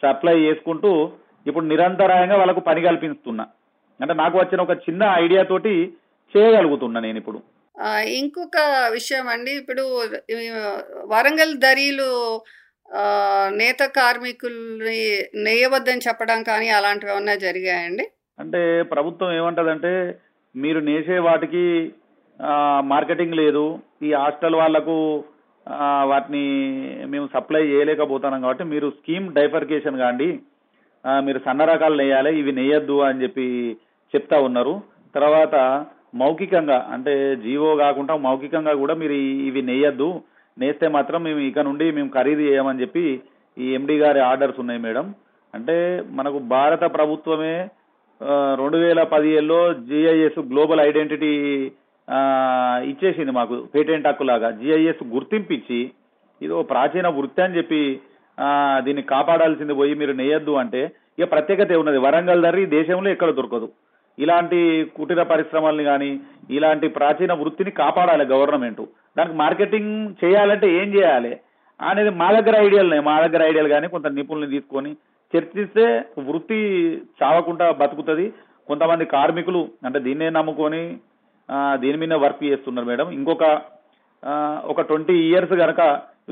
సప్లై 0.03 0.37
చేసుకుంటూ 0.41 0.93
ఇప్పుడు 1.49 1.65
నిరంతరాయంగా 1.73 2.37
వాళ్ళకు 2.37 2.61
పని 2.61 2.81
కల్పిస్తున్నా. 2.87 3.45
అంటే 4.01 4.15
నాకు 4.15 4.37
వచ్చిన 4.39 4.61
ఒక 4.67 4.75
చిన్న 4.87 5.03
ఐడియా 5.25 5.43
తోటి 5.43 5.75
చేయగలుగుతున్నా 6.35 7.01
నేను 7.01 7.19
ఇప్పుడు. 7.19 7.39
ఇంకొక 8.21 8.59
విషయం 8.97 9.27
అండి 9.35 9.53
ఇప్పుడు 9.61 9.85
వరంగల్ 11.13 11.55
దరీలు 11.65 12.09
నేత 13.61 13.83
కార్మికుల్ని 13.99 15.01
నేయవద్దని 15.47 16.07
చెప్పడం 16.07 16.39
కానీ 16.49 16.69
అలాంటివి 16.79 17.13
ఏమన్నా 17.13 17.35
జరిగాయండి? 17.47 18.05
అంటే 18.39 18.61
ప్రభుత్వం 18.93 19.31
ఏమంటదంటే 19.41 19.93
మీరు 20.55 20.81
నేసే 20.91 21.19
వాటికి 21.29 21.65
మార్కెటింగ్ 22.93 23.41
లేదు. 23.43 23.65
ఈ 24.07 24.11
హాస్టల్ 24.21 24.57
వాళ్ళకు 24.63 24.97
వాటిని 26.11 26.45
మేము 27.13 27.27
సప్లై 27.35 27.63
చేయలేకపోతున్నాం 27.71 28.41
కాబట్టి 28.45 28.65
మీరు 28.73 28.87
స్కీమ్ 28.99 29.27
డైఫర్కేషన్ 29.39 30.01
కాండి 30.03 30.29
మీరు 31.27 31.41
సన్న 31.47 31.63
రకాలు 31.73 31.97
నేయాలి 32.03 32.33
ఇవి 32.41 32.53
నేయద్దు 32.61 32.97
అని 33.09 33.23
చెప్పి 33.25 33.47
చెప్తా 34.15 34.37
ఉన్నారు. 34.49 34.75
తర్వాత 35.15 35.55
మౌఖికంగా 36.21 36.79
అంటే 36.95 37.13
జీవో 37.45 37.69
కాకుండా 37.83 38.15
మౌఖికంగా 38.27 38.73
కూడా 38.83 38.95
మీరు 39.03 39.17
ఇవి 39.49 39.63
నేయద్దు. 39.71 40.09
నేస్తే 40.61 40.87
మాత్రం 40.97 41.21
మేము 41.27 41.41
ఇక 41.49 41.59
నుండి 41.69 41.87
మేము 41.97 42.11
ఖరీదు 42.17 42.43
చేయమని 42.49 42.83
చెప్పి 42.85 43.05
ఈ 43.57 43.67
ఎండి 43.77 43.97
గారి 44.03 44.21
ఆర్డర్స్ 44.31 44.59
ఉన్నాయి 44.63 44.81
మేడం. 44.87 45.07
అంటే 45.55 45.77
మనకు 46.19 46.39
భారత 46.55 46.83
ప్రభుత్వమే 46.97 47.55
రెండు 48.61 48.79
వేల 48.83 49.01
పదిహేడులో 49.13 49.61
జిఐఎస్ 49.91 50.41
గ్లోబల్ 50.51 50.83
ఐడెంటిటీ 50.89 51.33
ఇచ్చేసింది 52.91 53.33
మాకు 53.39 53.55
పేటెంట్ 53.75 54.09
హక్కులాగా. 54.09 54.49
జిఐఎస్ 54.61 55.03
గుర్తింపు 55.15 55.53
ఇచ్చి 55.59 55.81
ఇది 56.41 56.53
ఓ 56.59 56.61
ప్రాచీన 56.73 57.07
వృత్తి 57.19 57.41
అని 57.45 57.57
చెప్పి 57.59 57.83
దీన్ని 58.85 59.03
కాపాడాల్సింది 59.15 59.75
పోయి 59.79 59.95
మీరు 60.01 60.13
నేయద్దు 60.21 60.53
అంటే 60.63 60.83
ఇక 61.19 61.27
ప్రత్యేకత 61.35 61.79
ఉన్నది 61.83 61.99
వరంగల్ 62.07 62.45
ధర 62.47 62.59
ఈ 62.65 62.67
దేశంలో 62.79 63.09
ఎక్కడ 63.15 63.31
దొరకదు. 63.39 63.69
ఇలాంటి 64.19 64.59
కుటీర 64.97 65.23
పరిశ్రమల్ని 65.33 65.85
కానీ 65.91 66.11
ఇలాంటి 66.57 66.87
ప్రాచీన 66.97 67.33
వృత్తిని 67.43 67.73
కాపాడాలి 67.83 68.25
గవర్నమెంట్. 68.33 68.83
దానికి 69.19 69.37
మార్కెటింగ్ 69.43 69.95
చేయాలంటే 70.23 70.67
ఏం 70.81 70.89
చేయాలి? 70.97 71.33
అనేది 71.81 72.11
మా 72.23 72.29
దగ్గర 72.37 72.55
ఐడియాలు 72.67 73.01
మా 73.09 73.15
దగ్గర 73.25 73.43
ఐడియాలు 73.51 73.71
కానీ 73.75 73.87
కొంత 73.95 74.07
నిపుణుల్ని 74.19 74.55
తీసుకొని 74.55 74.91
చర్చిస్తే 75.33 75.85
వృత్తి 76.29 76.59
చావకుండా 77.21 77.67
బతుకుతుంది. 77.83 78.27
కొంతమంది 78.69 79.05
కార్మికులు 79.15 79.63
అంటే 79.87 79.99
దీన్నే 80.07 80.29
నమ్ముకొని 80.39 80.83
దీని 81.83 81.99
మీద 82.03 82.15
వర్క్ 82.25 82.43
చేస్తున్నారు 82.49 82.87
మేడం. 82.91 83.07
ఇంకొక 83.19 83.45
ఒక 84.73 84.81
ట్వంటీ 84.89 85.15
ఇయర్స్ 85.29 85.55
కనుక 85.63 85.83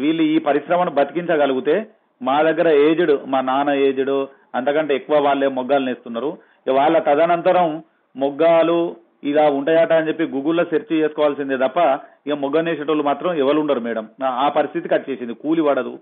వీళ్ళు 0.02 0.24
ఈ 0.32 0.36
పరిశ్రమను 0.48 0.92
బతికించగలిగితే 0.98 1.76
మా 2.20 2.36
దగ్గర 2.48 2.68
ఏజ్డ్ 2.86 3.14
మా 3.32 3.38
నాన్న 3.48 3.70
ఏజ్డ్ 3.86 4.16
అంతకంటే 4.58 4.92
ఎక్కువ 4.98 5.16
వాళ్ళే 5.26 5.48
మొగ్గాలు 5.58 5.84
నేస్తున్నారు. 5.88 6.30
వాళ్ళ 6.66 6.98
తదనంతరం 6.98 7.68
మొగ్గాలు 8.16 8.78
ఇలా 9.24 9.44
ఉంటాయట 9.50 9.92
అని 9.92 10.08
చెప్పి 10.08 10.24
గూగుల్లో 10.26 10.64
సెర్చ్ 10.64 10.92
చేసుకోవాల్సిందే 10.94 11.56
తప్ప 11.56 11.78
ఇక 12.26 12.34
మొగ్గనేసేటోళ్ళు 12.34 13.02
మాత్రం 13.02 13.30
ఎవరు 13.34 13.58
ఉండరు 13.60 13.80
మేడం 13.80 14.04
ఆ- 14.36 14.48
పరిస్థితికి 14.48 14.94
వచ్చేసింది 14.94 15.34
కూలి 15.34 15.62
పడదు. 15.62 15.92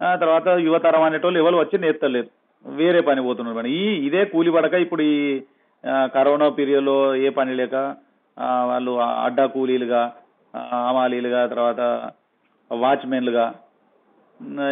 ఆ 0.00 0.16
తర్వాత 0.16 0.48
యువతరం 0.60 1.02
అనేటోళ్ళు 1.02 1.38
ఎవరు 1.38 1.56
వచ్చి 1.56 1.76
నేర్తలేరు 1.78 2.28
వేరే 2.64 3.00
పని 3.00 3.22
పోతున్నారు 3.22 3.56
మేడం. 3.56 3.70
ఈ 3.78 3.86
ఇదే 4.06 4.24
కూలి 4.24 4.50
పడక 4.50 4.74
ఇప్పుడు 4.84 5.02
ఈ 5.10 5.18
కరోనా 6.14 6.48
పీరియడ్లో 6.50 6.96
ఏ 7.16 7.30
పని 7.30 7.54
లేక 7.54 7.74
వాళ్ళు 8.66 8.92
అడ్డా 9.24 9.46
కూలీలుగా 9.46 10.02
అమాలీలుగా 10.88 11.46
తర్వాత 11.46 11.80
వాచ్మెన్లుగా 12.70 13.46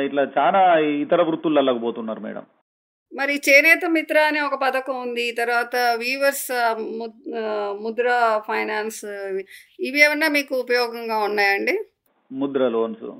ఇట్లా 0.04 0.22
చాలా 0.38 0.60
ఇతర 1.02 1.20
వృత్తులలోకి 1.22 1.80
పోతున్నారు 1.80 2.20
మేడం. 2.20 2.44
మరి 3.14 3.40
చేనేత 3.48 3.86
మిత్ర 3.88 4.18
అనే 4.18 4.40
ఒక 4.40 4.54
పథకం 4.62 5.00
ఉంది. 5.00 5.32
తర్వాత 5.32 5.76
వీవర్స్ 5.76 6.74
ము- 6.80 7.82
ముద్ర 7.82 8.08
ఫైనాన్స్ 8.48 9.04
ఇవి- 9.04 9.96
ఏమన్నా 9.96 10.28
మీకు 10.28 10.54
ఉపయోగంగా 10.54 11.18
ఉన్నాయండి? 11.18 11.84
ముద్ర 12.32 12.68
లోన్స్. 12.68 13.10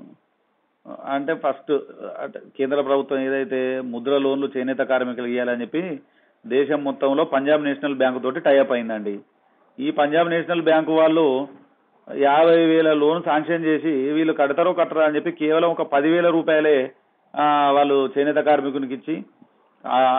అంటే 1.05 1.33
ఫస్ట్ 1.33 1.71
అంటే 2.19 2.39
కేంద్ర 2.57 2.81
ప్రభుత్వం 2.81 3.19
ఏదైతే 3.19 3.81
ముద్ర 3.81 4.17
లోన్లు 4.17 4.51
చేనేత 4.57 4.77
కార్మికులు 4.77 5.27
ఇవ్వాలని 5.27 5.61
చెప్పి 5.61 5.99
దేశం 6.47 6.83
మొత్తంలో 6.83 7.23
పంజాబ్ 7.23 7.63
నేషనల్ 7.63 7.95
బ్యాంకు 7.95 8.19
తోటి 8.19 8.39
టైఅప్ 8.39 8.71
అయిందండి. 8.71 9.19
ఈ 9.79 9.91
పంజాబ్ 9.91 10.29
నేషనల్ 10.29 10.61
బ్యాంకు 10.61 10.91
వాళ్ళు 10.95 11.47
యాభై 12.17 12.65
వేల 12.65 12.93
లోన్ 12.93 13.23
శాంక్షన్ 13.23 13.65
చేసి 13.65 13.91
వీళ్ళు 13.91 14.33
కడతారో 14.33 14.73
కట్టరా 14.73 15.05
అని 15.05 15.15
చెప్పి 15.15 15.31
కేవలం 15.31 15.69
ఒక 15.69 15.81
పదివేల 15.81 16.29
రూపాయలే 16.29 16.91
వాళ్ళు 17.71 18.09
చేనేత 18.17 18.35
కార్మికునికి 18.35 18.93
ఇచ్చి 18.93 19.25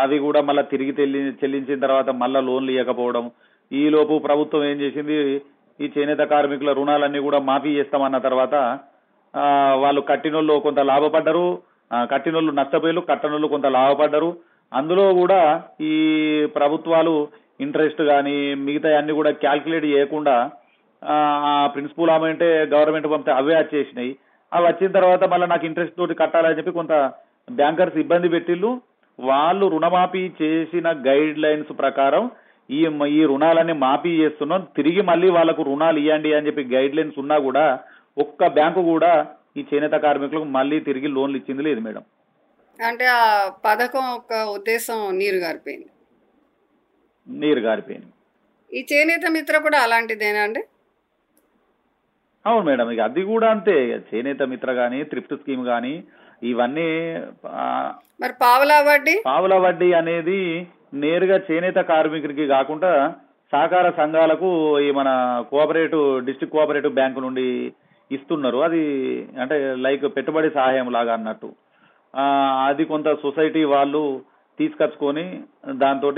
అవి 0.04 0.16
కూడా 0.26 0.40
మళ్ళీ 0.48 0.62
తిరిగి 0.72 0.92
తెల్లి 0.98 1.20
చెల్లించిన 1.40 1.78
తర్వాత 1.84 2.10
మళ్ళీ 2.22 2.40
లోన్లు 2.48 2.70
ఇవ్వకపోవడం 2.74 3.26
ఈలోపు 3.70 4.14
ప్రభుత్వం 4.26 4.64
ఏం 4.70 4.76
చేసింది? 4.82 5.18
ఈ 5.80 5.86
చేనేత 5.94 6.22
కార్మికుల 6.32 6.72
రుణాలన్నీ 6.78 7.20
కూడా 7.26 7.38
మాఫీ 7.50 7.70
చేస్తామన్న 7.78 8.18
తర్వాత 8.26 8.54
వాళ్ళు 9.82 10.00
కట్టినోళ్ళు 10.10 10.54
కొంత 10.66 10.80
లాభపడ్డరు 10.90 11.46
కట్టినోళ్ళు 12.12 12.52
నష్టపోయారు 12.58 13.02
కట్టనోళ్ళు 13.08 13.48
కొంత 13.54 13.66
లాభపడ్డరు. 13.78 14.28
అందులో 14.72 15.06
కూడా 15.20 15.40
ఈ 15.92 15.94
ప్రభుత్వాలు 16.58 17.14
ఇంట్రెస్ట్ 17.64 18.02
కానీ 18.12 18.36
మిగతా 18.66 18.90
అన్ని 18.98 19.12
కూడా 19.18 19.30
క్యాల్కులేట్ 19.42 19.86
చేయకుండా 19.94 20.36
ఆ 21.02 21.16
ప్రిన్సిపల్ 21.74 22.12
అమౌంటే 22.14 22.48
గవర్నమెంట్ 22.72 23.08
పంపితే 23.12 23.32
అవే 23.40 23.54
వచ్చేసినాయి 23.58 24.12
అవి 24.52 24.64
వచ్చిన 24.66 24.90
తర్వాత 24.98 25.24
మళ్ళీ 25.32 25.46
నాకు 25.52 25.64
ఇంట్రెస్ట్ 25.68 25.98
తోటి 25.98 26.14
కట్టాలని 26.20 26.56
చెప్పి 26.58 26.78
కొంత 26.78 26.94
బ్యాంకర్స్ 27.60 27.98
ఇబ్బంది 28.02 28.28
పెట్టిళ్ళు 28.34 28.70
వాళ్ళు 29.18 29.66
రుణమాఫీ 29.74 30.22
చేసిన 30.42 30.88
గైడ్ 31.06 31.38
లైన్స్ 31.44 31.72
ప్రకారం 31.82 32.24
ఈ 32.70 32.80
ఈ 33.18 33.20
రుణాలన్నీ 33.30 33.74
మాఫీ 33.86 34.12
చేస్తున్నాం. 34.20 34.60
తిరిగి 34.76 35.02
మళ్ళీ 35.10 35.28
వాళ్ళకు 35.30 35.62
రుణాలు 35.62 35.98
ఇవ్వండి 35.98 36.30
అని 36.34 36.46
చెప్పి 36.46 36.62
గైడ్ 36.74 36.96
లైన్స్ 36.98 37.18
ఉన్నా 37.18 37.38
కూడా 37.38 37.64
ఒక్క 38.24 38.48
బ్యాంకు 38.58 38.82
కూడా 38.92 39.12
ఈ 39.58 39.62
చేనేత 39.70 39.96
కార్మికులకు 40.04 40.48
మళ్ళీ 40.58 40.76
తిరిగి 40.88 41.08
లోన్లు 41.16 41.36
ఇచ్చింది 41.40 41.62
లేదు 41.62 41.80
మేడం. 41.80 42.04
అంటే 42.78 43.06
ఆ 43.18 43.24
పథకం 43.66 44.06
యొక్క 44.14 44.34
ఉద్దేశం 44.56 44.98
నీరు 45.18 45.36
గారిపోయింది. 45.36 45.90
నీరు 47.26 47.60
గారిపోయింది. 47.60 48.10
ఈ 48.70 48.80
చేనేత 48.92 49.26
మిత్ర 49.36 49.58
కూడా 49.66 49.78
అలాంటిదేనా 49.86 50.40
అండి? 50.46 50.62
అవును 52.46 52.64
మేడం 52.68 52.88
ఇక 52.94 53.00
అది 53.08 53.22
కూడా 53.32 53.46
అంతే. 53.54 53.76
చేనేత 54.08 54.42
మిత్ర 54.52 54.70
కానీ 54.80 54.98
థ్రిఫ్ట్ 55.12 55.36
స్కీమ్ 55.42 55.64
కానీ 55.72 55.94
ఇవన్నీ 56.42 57.14
మరి 58.20 58.32
పావలా 58.42 58.80
వడ్డీ? 58.80 59.22
పావుల 59.26 59.54
వడ్డీ 59.54 59.92
అనేది 59.92 60.66
నేరుగా 60.94 61.40
చేనేత 61.50 61.74
కార్మికుడికి 61.74 62.46
కాకుండా 62.46 63.14
సహకార 63.52 63.90
సంఘాలకు 63.90 64.80
ఈ 64.80 64.90
మన 64.90 65.08
కోఆపరేటివ్ 65.50 66.24
డిస్ట్రిక్ట్ 66.24 66.56
కోఆపరేటివ్ 66.56 66.94
బ్యాంకు 66.94 67.20
నుండి 67.20 67.72
ఇస్తున్నారు. 68.12 68.58
అది 68.58 68.82
అంటే 69.40 69.74
లైక్ 69.74 70.16
పెట్టుబడి 70.16 70.50
సహాయం 70.50 70.92
లాగా 70.92 71.12
అన్నట్టు. 71.12 71.52
ఆ, 72.16 72.22
అది 72.68 72.84
కొంత 72.84 73.14
సొసైటీ 73.14 73.64
వాళ్ళు 73.64 74.20
తీసుకొచ్చుకొని 74.58 75.40
దాంతో 75.70 76.08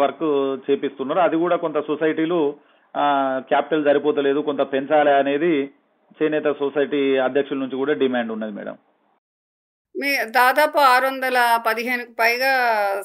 వర్క్ 0.00 0.22
చేపిస్తున్నారు. 0.70 1.20
అది 1.20 1.36
కూడా 1.36 1.56
కొంత 1.56 1.80
సొసైటీలు 1.80 2.54
క్యాపిటల్ 3.38 3.84
సరిపోతలేదు 3.84 4.40
కొంత 4.40 4.60
పెంచాలి 4.60 5.10
అనేది 5.10 5.70
చేనేత 6.22 6.44
సొసైటీ 6.44 7.16
అధ్యక్షుల 7.16 7.58
నుంచి 7.58 7.76
కూడా 7.76 7.92
డిమాండ్ 7.92 8.32
ఉన్నది 8.32 8.52
మేడం. 8.52 8.76
మీ 9.94 10.08
దాదాపు 10.24 10.78
ఆరు 10.78 11.06
వందల 11.06 11.38
పదిహేనుకు 11.66 12.12
పైగా 12.12 12.52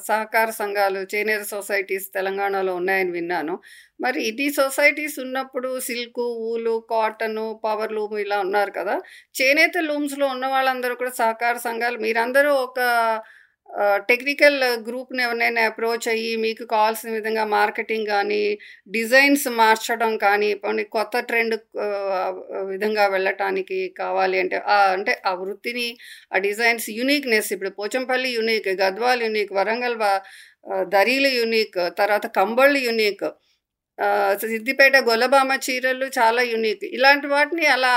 సహకార 0.08 0.50
సంఘాలు 0.50 1.00
చేనేత 1.12 1.42
సొసైటీస్ 1.42 2.06
తెలంగాణలో 2.14 2.74
ఉన్నాయని 2.74 3.10
విన్నాను. 3.10 3.54
మరి 4.00 4.20
ఇది 4.24 4.46
సొసైటీస్ 4.52 5.18
ఉన్నప్పుడు 5.20 5.80
silk 5.80 6.20
wool 6.50 6.86
cotton 6.90 7.38
power 7.64 7.92
loom 7.92 8.18
ఇలా 8.18 8.38
ఉన్నారు 8.40 8.70
కదా. 8.70 8.96
చేనేత 9.40 9.78
లూమ్స్లో 9.80 10.26
ఉన్న 10.26 10.46
వాళ్ళందరూ 10.46 10.94
కూడా 10.94 11.10
సహకార 11.10 11.56
సంఘాలు. 11.58 11.98
మీరందరూ 11.98 12.52
ఒక 12.66 12.80
టెక్నికల్ 14.08 14.58
గ్రూప్ని 14.86 15.20
ఎవరినైనా 15.22 15.62
అప్రోచ్ 15.66 16.06
అయ్యి 16.08 16.30
మీకు 16.36 16.64
కావాల్సిన 16.64 17.10
విధంగా 17.10 17.44
మార్కెటింగ్ 17.52 18.06
కానీ 18.06 18.40
డిజైన్స్ 18.88 19.46
మార్చడం 19.58 20.12
కానీ 20.16 20.50
కొన్ని 20.54 20.84
కొత్త 20.88 21.20
ట్రెండ్ 21.20 21.56
విధంగా 22.70 23.04
వెళ్ళటానికి 23.06 23.80
కావాలి 23.98 24.38
అంటే 24.38 24.58
ఆ 24.68 24.78
అంటే 24.92 25.14
ఆ 25.26 25.32
వృత్తిని 25.34 25.88
ఆ 26.34 26.38
డిజైన్స్ 26.38 26.88
యూనిక్నెస్ 26.90 27.50
ఇప్పుడు 27.52 27.72
పోచంపల్లి 27.78 28.30
యూనిక్ 28.30 28.70
గద్వాల్ 28.82 29.22
యూనిక్ 29.22 29.52
వరంగల్ 29.52 29.98
దరీలు 30.92 31.30
యూనిక్ 31.30 31.78
తర్వాత 31.98 32.26
కంబళ్ళు 32.36 32.80
యూనిక్ 32.80 33.26
సిద్దిపేట 34.42 34.96
గొల్లబామ 35.04 35.52
చీరలు 35.64 36.06
చాలా 36.18 36.42
యూనిక్ 36.44 36.84
ఇలాంటి 36.90 37.26
వాటిని 37.26 37.66
అలా 37.66 37.94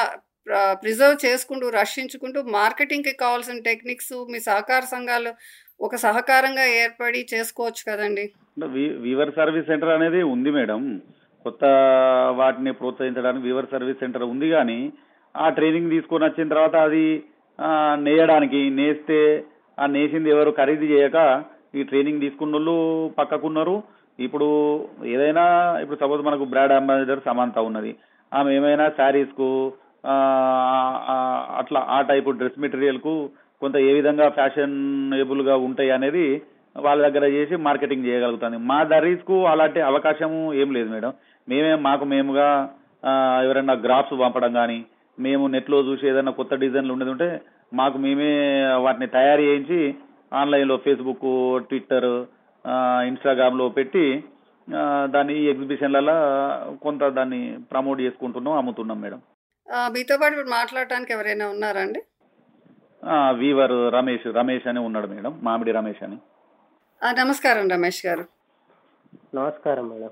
ప్రిజర్వ్ 0.82 1.18
చేసుకుంటూ 1.26 1.68
రక్షించుకుంటూ 1.72 2.40
మార్కెటింగ్కి 2.54 3.14
కావాల్సిన 3.14 3.60
టెక్నిక్స్ 3.60 4.14
మీ 4.30 4.40
సహకార 4.40 4.84
సంఘాలు 4.86 5.32
ఒక 5.86 5.96
సహకారంగా 6.04 6.66
ఏర్పడి 6.82 7.22
చేసుకోవచ్చు 7.32 7.84
కదండి. 7.90 8.26
వీవర్ 9.06 9.32
సర్వీస్ 9.40 9.70
సెంటర్ 9.72 9.92
అనేది 9.96 10.20
ఉంది 10.34 10.52
మేడం. 10.58 10.82
కొత్త 11.46 11.64
వాటిని 12.40 12.72
ప్రోత్సహించడానికి 12.80 13.46
వీవర్ 13.48 13.72
సర్వీస్ 13.74 14.02
సెంటర్ 14.04 14.26
ఉంది 14.34 14.48
కానీ 14.56 14.78
ఆ 15.36 15.48
ట్రైనింగ్ 15.58 15.94
తీసుకొని 15.96 16.24
వచ్చిన 16.28 16.54
తర్వాత 16.54 16.76
అది 16.88 17.06
నేయడానికి 18.08 18.62
నేస్తే 18.80 19.20
ఆ 19.78 19.86
నేసింది 19.96 20.30
ఎవరు 20.36 20.52
ఖరీదు 20.62 20.86
చేయక 20.94 21.18
ఈ 21.78 21.84
ట్రైనింగ్ 21.90 22.24
తీసుకున్న 22.26 22.56
వాళ్ళు 22.58 22.78
పక్కకున్నారు. 23.20 23.76
ఇప్పుడు 24.26 24.48
ఏదైనా 25.14 25.46
ఇప్పుడు 25.84 26.00
సపోజ్ 26.02 26.22
మనకు 26.28 26.46
బ్రాడ్ 26.54 26.74
అంబాసిడర్ 26.80 27.28
సమాంత 27.30 27.58
ఉన్నది. 27.70 27.92
ఆమె 28.32 28.50
ఏమైనా 28.58 28.86
శారీస్కు 29.00 29.50
అట్లా 31.62 31.80
ఆ 31.96 32.00
టైపు 32.12 32.30
డ్రెస్ 32.40 32.62
మెటీరియల్కు 32.64 33.14
కొంత 33.64 33.78
ఏ 33.88 33.94
విధంగా 33.98 34.26
ఫ్యాషనబుల్గా 34.38 35.56
ఉంటాయి 35.68 35.92
అనేది 35.98 36.26
వాళ్ళ 36.76 37.00
దగ్గర 37.06 37.26
చేసి 37.34 37.56
మార్కెటింగ్ 37.66 38.08
చేయగలుగుతుంది 38.08 38.58
మా 38.70 38.78
దరీస్కు 38.92 39.36
అలాంటి 39.50 39.80
అవకాశము 39.90 40.40
ఏం 40.62 40.70
లేదు 40.78 40.90
మేడం. 40.94 41.12
మేమే 41.48 41.74
మాకు 41.86 42.04
మేముగా 42.12 42.48
ఎవరైనా 43.44 43.76
గ్రాఫ్స్ 43.84 44.16
పంపడం 44.22 44.52
కానీ 44.54 44.78
మేము 45.18 45.44
నెట్లో 45.48 45.80
చూసి 45.88 46.04
ఏదైనా 46.12 46.32
కొత్త 46.32 46.54
డిజైన్లు 46.56 46.94
ఉండేది 46.96 47.12
ఉంటే 47.16 47.28
మాకు 47.72 47.98
మేమే 47.98 48.30
వాటిని 48.86 49.08
తయారు 49.16 49.44
చేయించి 49.48 49.80
ఆన్లైన్లో 50.32 50.78
ఫేస్బుక్ 50.86 51.28
ట్విట్టర్ 51.70 52.10
ఇన్స్టాగ్రామ్లో 53.10 53.68
పెట్టి 53.78 54.06
దాన్ని 55.14 55.36
ఎగ్జిబిషన్లలో 55.52 56.18
కొంత 56.84 57.04
దాన్ని 57.18 57.42
ప్రమోట్ 57.72 58.02
చేసుకుంటున్నాం 58.02 58.58
అమ్ముతున్నాం 58.60 59.00
మేడం. 59.02 59.20
మీతో 59.94 60.16
పాటు 60.22 60.50
మాట్లాడటానికి 60.56 61.12
ఎవరైనా 61.16 61.46
ఉన్నారండి 61.48 62.02
వీవర్ 63.32 63.94
రమేష్ 63.94 64.28
రమేష్ 64.28 64.68
అని 64.68 64.80
ఉన్నాడు 64.80 65.08
మేడం 65.08 65.40
మామిడి 65.44 65.72
రమేష్ 65.72 66.04
అని. 66.04 66.18
ఆ, 67.04 67.12
నమస్కారం 67.12 67.70
రమేష్ 67.70 68.06
గారు. 68.06 68.26
నమస్కారం 69.36 69.90
మేడం. 69.90 70.10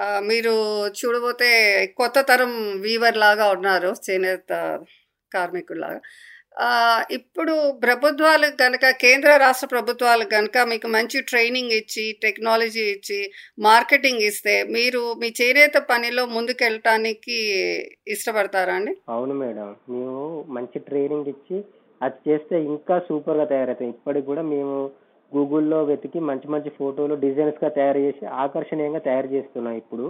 ఆ, 0.00 0.20
మీరు 0.20 0.50
చూడబోతే 0.86 1.86
కొత్త 1.86 2.20
తరం 2.20 2.80
వీవర్ 2.80 3.16
లాగా 3.16 3.52
ఉన్నారు 3.52 3.94
చేనేత 4.10 4.80
కార్మికుల్లాగా. 5.34 6.00
ఆ, 6.60 7.02
ఇప్పుడు 7.10 7.80
ప్రభుత్వాలు 7.82 8.46
కనుక 8.56 8.90
కేంద్ర 8.90 9.36
రాష్ట్ర 9.36 9.66
ప్రభుత్వాలు 9.66 10.24
కనుక 10.24 10.58
మీకు 10.58 10.86
మంచి 10.86 11.22
ట్రైనింగ్ 11.22 11.70
ఇచ్చి 11.70 12.18
టెక్నాలజీ 12.22 12.80
ఇచ్చి 12.80 13.32
మార్కెటింగ్ 13.58 14.20
ఇస్తే 14.20 14.62
మీరు 14.62 15.14
మీ 15.14 15.32
చేనేత 15.42 15.74
పనిలో 15.76 16.26
ముందుకెళ్ళటానికి 16.26 17.38
ఇష్టపడతారా 18.08 18.74
అండి? 18.74 18.96
అవును 19.08 19.34
మేడం. 19.34 19.76
మేము 19.88 20.44
మంచి 20.48 20.78
ట్రైనింగ్ 20.78 21.26
ఇచ్చి 21.26 21.64
అది 22.02 22.18
చేస్తే 22.28 22.56
ఇంకా 22.64 22.94
సూపర్గా 23.08 23.44
తయారవుతాయి. 23.44 23.90
ఇప్పటికి 23.90 24.26
కూడా 24.26 24.42
మేము 24.52 24.76
గూగుల్లో 25.32 25.78
వెతికి 25.84 26.20
మంచి 26.28 26.46
మంచి 26.54 26.70
ఫోటోలు 26.78 27.14
డిజైన్స్గా 27.24 27.68
తయారు 27.78 27.98
చేసి 27.98 28.24
ఆకర్షణీయంగా 28.44 29.00
తయారు 29.08 29.28
చేస్తున్నాం 29.34 29.76
ఇప్పుడు. 29.82 30.06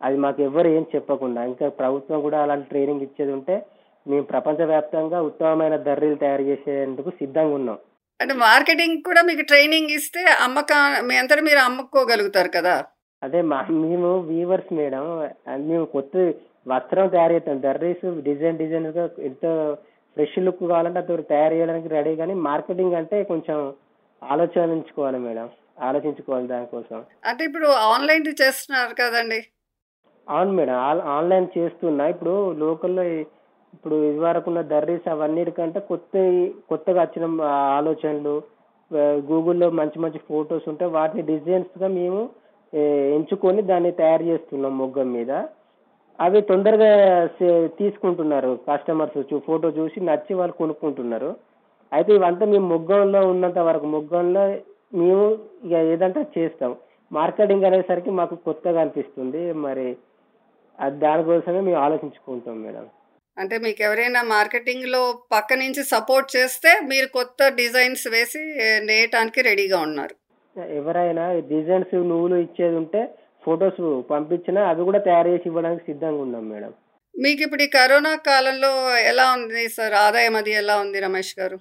అది 0.00 0.16
మాకు 0.16 0.40
ఎవ్వరు 0.42 0.68
ఏం 0.76 0.84
చెప్పకుండా 0.94 1.40
ఇంకా 1.44 1.66
ప్రభుత్వం 1.80 2.20
కూడా 2.20 2.38
అలాంటి 2.42 2.68
ట్రైనింగ్ 2.68 3.02
ఇచ్చేది 3.02 3.32
ఉంటే 3.32 3.56
మేము 4.06 4.24
ప్రపంచవ్యాప్తంగా 4.24 5.18
ఉత్తమమైన 5.20 5.76
దర్రీలు 5.88 6.14
తయారు 6.14 6.42
చేసేందుకు 6.42 7.10
సిద్ధంగా 7.10 7.54
ఉన్నాం. 7.58 7.78
అంటే 8.20 8.34
మార్కెటింగ్ 8.46 8.96
కూడా 9.08 9.20
మీకు 9.22 9.42
ట్రైనింగ్ 9.42 9.92
ఇస్తే 9.98 10.22
అమ్మక 10.46 10.72
మీ 11.02 11.14
అంతటా 11.16 11.42
మీరు 11.42 11.60
అమ్ముకోగలుగుతారు 11.66 12.50
కదా? 12.56 12.74
అదే 13.22 13.40
మా 13.52 13.58
మేము 13.84 14.10
వీవర్స్ 14.30 14.72
మేడం 14.78 15.04
మేము 15.68 15.84
కొత్త 15.94 16.14
వస్త్రం 16.66 17.08
తయారు 17.08 17.34
చేస్తాం. 17.34 17.60
దర్రీస్ 17.60 18.06
డిజైన్ 18.28 18.58
డిజైన్గా 18.58 19.04
ఎంత 19.28 19.44
ఫ్రెష్ 20.24 20.44
లుక్ 20.44 20.60
కావాలంటే 20.60 20.98
అది 20.98 21.22
తయారు 21.22 21.54
చేయడానికి 21.54 21.88
రెడీ 21.88 22.16
కానీ 22.16 22.34
మార్కెటింగ్ 22.34 22.94
అంటే 22.94 23.22
కొంచెం 23.22 23.72
ఆలోచించుకోవాలి 24.22 25.18
మేడం. 25.18 25.48
ఆలోచించుకోవాలి 25.82 26.46
దానికోసం. 26.46 27.04
అంటే 27.24 27.44
ఇప్పుడు 27.44 27.66
ఆన్లైన్ 27.66 28.24
చేస్తున్నారు 28.42 28.94
కదండి? 28.94 29.46
అవును 30.28 30.52
మేడం. 30.52 30.74
ఆన్- 30.74 31.02
ఆన్లైన్ 31.02 31.46
చేస్తున్నా. 31.58 32.06
ఇప్పుడు 32.06 32.52
లోకల్లో 32.52 33.02
ఇప్పుడు 33.74 34.04
ఇదివరకు 34.04 34.50
ఉన్న 34.50 34.62
దర్రీస్ 34.62 35.08
అవన్నిటికంటే 35.08 35.80
కొత్త 35.80 36.12
కొత్తగా 36.68 37.02
వచ్చిన 37.02 37.42
ఆలోచనలు 37.46 38.42
గూగుల్లో 38.98 39.70
మంచి 39.70 39.98
మంచి 39.98 40.20
ఫొటోస్ 40.28 40.68
ఉంటే 40.68 40.84
వాటిని 40.84 41.22
డిజైన్స్గా 41.22 41.88
మేము 41.88 42.30
ఎంచుకొని 43.14 43.62
దాన్ని 43.62 43.92
తయారు 43.92 44.22
చేస్తున్నాం 44.22 44.78
మొగ్గం 44.78 45.12
మీద. 45.12 45.30
అవి 46.24 46.40
తొందరగా 46.50 46.90
తీసుకుంటున్నారు 47.78 48.50
కస్టమర్స్ 48.68 49.18
చూ 49.30 49.36
ఫోటో 49.46 49.68
చూసి 49.78 49.98
నచ్చి 50.08 50.32
వాళ్ళు 50.38 50.54
కొనుక్కుంటున్నారు. 50.60 51.30
అయితే 51.92 52.10
ఇవంతా 52.18 52.44
మేము 52.52 52.66
మొగ్గంలో 52.72 53.20
ఉన్నంత 53.32 53.60
వరకు 53.68 53.86
మొగ్గంలో 53.96 54.44
మేము 55.00 55.24
ఇక 55.66 55.72
ఏదంటే 55.92 56.20
చేస్తాం. 56.36 56.72
మార్కెటింగ్ 57.10 57.66
అనేసరికి 57.68 58.10
మాకు 58.20 58.34
కొత్తగా 58.48 58.80
అనిపిస్తుంది. 58.82 59.42
మరి 59.66 59.86
అది 60.78 60.96
దానికోసమే 61.04 61.60
మేము 61.68 61.80
ఆలోచించుకుంటాం 61.86 62.58
మేడం. 62.64 62.84
అంటే 63.36 63.56
మీకు 63.64 63.80
ఎవరైనా 63.86 64.20
మార్కెటింగ్లో 64.36 65.02
పక్క 65.34 65.58
నుంచి 65.62 65.82
సపోర్ట్ 65.94 66.28
చేస్తే 66.36 66.70
మీరు 66.90 67.08
కొత్త 67.18 67.48
డిజైన్స్ 67.60 68.06
వేసి 68.14 68.42
నేయటానికి 68.90 69.40
రెడీగా 69.48 69.78
ఉన్నారు. 69.88 70.14
ఎవరైనా 70.80 71.24
డిజైన్స్ 71.52 71.94
నువ్వులు 72.10 72.36
ఇచ్చేది 72.46 72.76
ఉంటే 72.82 73.02
ఫొటోస్ 73.44 73.82
పంపించినా 74.10 74.68
అవి 74.68 74.82
కూడా 74.82 74.98
తయారు 74.98 75.28
చేసి 75.28 75.48
ఇవ్వడానికి 75.48 75.84
సిద్ధంగా 75.84 76.22
ఉన్నాం 76.22 76.48
మేడం. 76.48 76.72
మీకు 77.14 77.42
ఇప్పుడు 77.42 77.62
ఈ 77.62 77.66
కరోనా 77.66 78.14
కాలంలో 78.26 78.72
ఎలా 78.98 79.32
ఉంది 79.32 79.68
సార్? 79.68 79.94
ఆదాయం 80.06 80.36
అది 80.36 80.52
ఎలా 80.52 80.76
ఉంది 80.78 81.00
రమేష్ 81.00 81.34
గారు? 81.40 81.58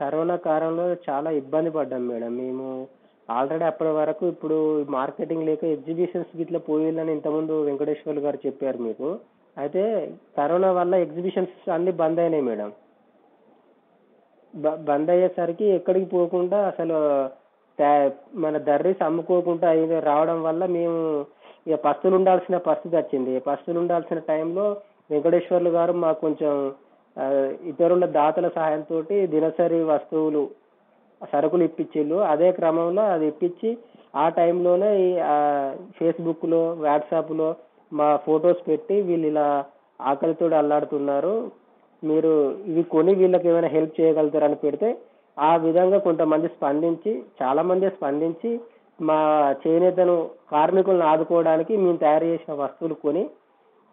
కరోనా 0.00 0.36
కాలంలో 0.36 0.96
చాలా 1.10 1.30
ఇబ్బంది 1.30 1.70
పడ్డాం 1.70 2.08
మేడం. 2.08 2.36
మేము 2.36 2.88
ఆల్రెడీ 3.30 3.64
అప్పటి 3.64 3.90
వరకు 3.90 4.26
ఇప్పుడు 4.26 4.84
మార్కెటింగ్ 4.88 5.46
లేక 5.46 5.64
ఎగ్జిబిషన్స్ 5.64 6.36
గిట్లా 6.36 6.58
పోయిందని 6.58 7.12
ఇంతకుముందు 7.12 7.62
వెంకటేశ్వర్లు 7.62 8.20
గారు 8.20 8.38
చెప్పారు 8.46 8.78
మీకు. 8.78 9.18
అయితే 9.58 9.82
కరోనా 10.36 10.72
వల్ల 10.72 10.94
ఎగ్జిబిషన్స్ 10.94 11.70
అన్ని 11.70 11.92
బంద్ 11.92 12.20
అయినాయి 12.20 12.42
మేడం. 12.42 12.72
బంద్ 14.88 15.10
అయ్యేసరికి 15.10 15.64
ఎక్కడికి 15.64 16.06
పోకుండా 16.06 16.58
అసలు 16.66 16.96
మన 18.34 18.58
దర్రీస్ 18.58 19.02
అమ్ముకోకుండా 19.02 19.68
అయింది 19.68 20.00
రావడం 20.00 20.42
వల్ల 20.42 20.66
మేము 20.66 20.98
ఇక 21.68 21.76
పస్తులు 21.84 22.14
ఉండాల్సిన 22.16 22.56
పరిస్థితి 22.56 22.94
వచ్చింది. 22.96 23.40
పస్తులు 23.40 23.78
ఉండాల్సిన 23.78 24.18
టైంలో 24.30 24.64
వెంకటేశ్వర్లు 25.10 25.70
గారు 25.70 25.92
మాకు 26.04 26.20
కొంచెం 26.20 26.72
ఇతరుల 27.70 28.04
దాతల 28.18 28.48
సహాయంతో 28.48 29.00
దినసరి 29.34 29.80
వస్తువులు 29.92 30.42
సరుకులు 31.32 31.64
ఇప్పించిళ్ళు 31.64 32.16
అదే 32.32 32.52
క్రమంలో 32.52 33.02
అది 33.14 33.26
ఇప్పించి 33.26 33.70
ఆ 34.16 34.28
టైంలోనే 34.28 34.88
ఈ 35.04 35.08
ఫేస్బుక్లో 35.98 36.62
వాట్సాప్లో 36.84 37.48
మా 37.92 38.16
ఫొటోస్ 38.16 38.62
పెట్టి 38.68 38.96
వీళ్ళు 39.00 39.26
ఇలా 39.26 39.46
ఆకలితో 40.00 40.46
అల్లాడుతున్నారు. 40.60 41.34
మీరు 42.02 42.32
ఇవి 42.70 42.82
కొని 42.94 43.14
వీళ్ళకి 43.14 43.48
ఏమైనా 43.48 43.68
హెల్ప్ 43.68 44.00
చేయగలుగుతారని 44.00 44.58
పెడితే 44.64 44.88
ఆ 45.36 45.56
విధంగా 45.56 45.98
కొంతమంది 45.98 46.48
స్పందించి 46.48 47.12
చాలా 47.42 47.62
మంది 47.62 47.86
స్పందించి 47.88 48.50
మా 48.98 49.18
చేనేతను 49.62 50.16
కార్మికులను 50.50 51.06
ఆదుకోవడానికి 51.12 51.72
మేము 51.76 51.96
తయారు 51.96 52.26
చేసిన 52.26 52.54
వస్తువులు 52.54 52.94
కొని 52.94 53.22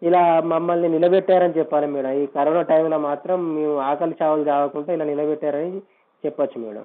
ఇలా 0.02 0.22
మమ్మల్ని 0.52 0.88
నిలబెట్టారని 0.88 1.58
చెప్పాలి 1.58 1.86
మేడం. 1.86 2.12
ఈ 2.12 2.26
కరోనా 2.26 2.62
టైంలో 2.62 2.98
మాత్రం 2.98 3.38
మేము 3.56 3.76
ఆకలి 3.80 4.14
చావులు 4.20 4.44
కాకుండా 4.44 4.92
ఇలా 4.92 5.04
నిలబెట్టారని 5.04 5.80
చెప్పొచ్చు 6.24 6.58
మేడం. 6.64 6.84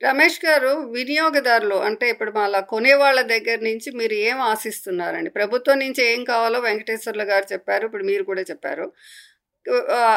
రమేష్ 0.00 0.38
గారు 0.44 0.70
వినియోగదారులు 0.94 1.76
అంటే 1.88 2.06
ఇప్పుడు 2.08 2.30
మళ్ళా 2.38 2.60
కొనే 2.72 2.94
వాళ్ళ 2.94 3.20
దగ్గర 3.22 3.58
నుంచి 3.62 3.88
మీరు 4.00 4.14
ఏం 4.28 4.38
ఆశిస్తున్నారండి? 4.52 5.30
ప్రభుత్వం 5.30 5.78
నుంచి 5.78 6.02
ఏం 6.12 6.24
కావాలో 6.24 6.58
వెంకటేశ్వర్లు 6.60 7.26
గారు 7.32 7.46
చెప్పారు 7.52 7.84
ఇప్పుడు 7.88 8.04
మీరు 8.04 8.24
కూడా 8.30 8.42
చెప్పారు. 8.50 8.86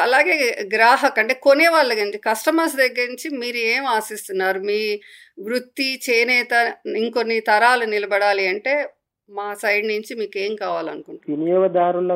అలాగే 0.02 0.68
గ్రాహక్ 0.74 1.18
అంటే 1.18 1.34
కొనేవాళ్ళ 1.34 1.92
గురించి 1.92 2.18
కస్టమర్స్ 2.18 2.76
దగ్గర 2.76 3.08
నుంచి 3.08 3.38
మీరు 3.38 3.56
ఏం 3.56 3.86
ఆశిస్తున్నారు? 3.86 4.58
మీ 4.58 5.00
వృత్తి 5.40 6.00
చేనేత 6.10 6.74
ఇంకొన్ని 6.96 7.40
తరాలు 7.40 7.84
నిలబడాలి 7.84 8.46
అంటే 8.46 8.88
మా 9.30 9.54
సైడ్ 9.54 9.88
నుంచి 9.88 10.14
మీకు 10.14 10.38
ఏం 10.38 10.54
కావాలనుకుంటున్నారు? 10.54 11.40
వినియోగదారుల 11.40 12.14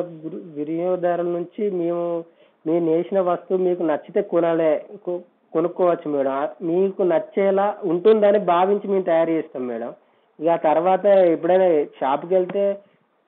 వినియోగదారుల 0.53 1.25
నుంచి 1.25 1.71
మేము 1.71 2.25
మేము 2.67 2.85
నేసిన 2.85 3.19
వస్తువు 3.19 3.59
మీకు 3.59 3.83
నచ్చితే 3.83 4.21
కొనాలే 4.21 4.85
కొ- 5.05 5.51
కొనుక్కోవచ్చు 5.53 6.11
మేడం. 6.11 6.49
మీకు 6.61 7.03
నచ్చేలా 7.03 7.77
ఉంటుందని 7.83 8.39
భావించి 8.39 8.87
మేము 8.87 9.03
తయారు 9.03 9.29
చేస్తాం 9.29 9.67
మేడం. 9.67 9.93
ఇక 10.39 10.59
తర్వాత 10.63 11.05
ఎప్పుడైనా 11.05 11.83
షాప్కి 11.83 12.33
వెళ్తే 12.33 12.77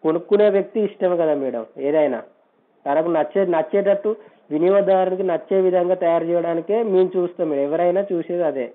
కొనుక్కునే 0.03 0.49
వ్యక్తి 0.49 0.79
ఇష్టం 0.79 1.17
కదా 1.17 1.33
మేడం 1.33 1.65
ఏదైనా. 1.77 2.23
తనకు 2.85 3.09
నచ్చే 3.09 3.45
నచ్చేటట్టు 3.45 4.15
వినియోగదారునికి 4.51 5.23
నచ్చే 5.23 5.61
విధంగా 5.61 5.95
తయారు 5.95 6.25
చేయడానికే 6.25 6.83
మేము 6.83 7.11
చూస్తాం. 7.17 7.49
మేడం 7.49 7.63
ఎవరైనా 7.63 8.01
చూసేది 8.11 8.43
అదే. 8.43 8.65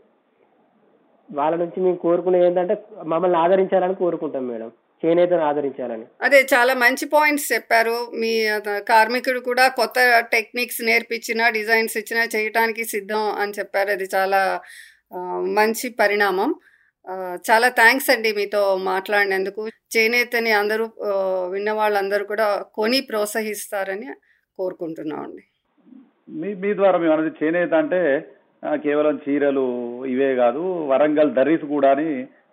వాళ్ళ 1.33 1.57
నుంచి 1.57 1.83
మేము 1.85 1.97
కోరుకునేది 1.97 2.47
ఏంటంటే 2.47 2.75
మమ్మల్ని 3.05 3.39
ఆదరించాలని 3.39 3.95
కోరుకుంటాం 3.95 4.49
మేడం. 4.49 4.71
చేనేతను 5.03 5.43
ఆదరించాలని. 5.43 6.07
అదే 6.23 6.41
చాలా 6.55 6.75
మంచి 6.75 7.07
పాయింట్స్ 7.07 7.53
చెప్పారు. 7.53 7.97
మీ 8.21 8.33
కార్మికుడు 8.89 9.41
కూడా 9.41 9.69
కొత్త 9.69 9.99
టెక్నిక్స్ 10.33 10.81
నేర్పించిన 10.85 11.49
డిజైన్స్ 11.49 11.97
ఇచ్చినా 11.97 12.25
చేయటానికి 12.37 12.85
సిద్ధం 12.85 13.25
అని 13.39 13.53
చెప్పారు. 13.59 13.91
అది 13.91 14.09
చాలా 14.15 14.41
మంచి 15.59 15.89
పరిణామం. 16.01 16.55
చాలా 17.49 17.69
థ్యాంక్స్ 17.79 18.09
అండి 18.15 18.31
మీతో 18.39 18.61
మాట్లాడినందుకు. 18.91 19.63
చేనేతని 19.95 20.51
అందరూ 20.61 20.85
విన్న 21.53 21.71
వాళ్ళందరూ 21.79 22.25
కూడా 22.33 22.49
కొని 22.79 22.99
ప్రోత్సహిస్తారని 23.11 24.09
కోరుకుంటున్నాం 24.59 25.21
అండి 25.27 25.45
మీ 26.41 26.51
మీ 26.63 26.71
ద్వారా 26.81 26.97
మేము 27.03 27.15
అనేది 27.15 27.33
చేనేత 27.41 27.75
అంటే 27.83 28.01
కేవలం 28.85 29.15
చీరలు 29.25 29.65
ఇవే 30.15 30.31
కాదు 30.43 30.63
వరంగల్ 30.91 31.35
దర్రీస్ 31.39 31.67
కూడా 31.75 31.91
అని 31.97 32.09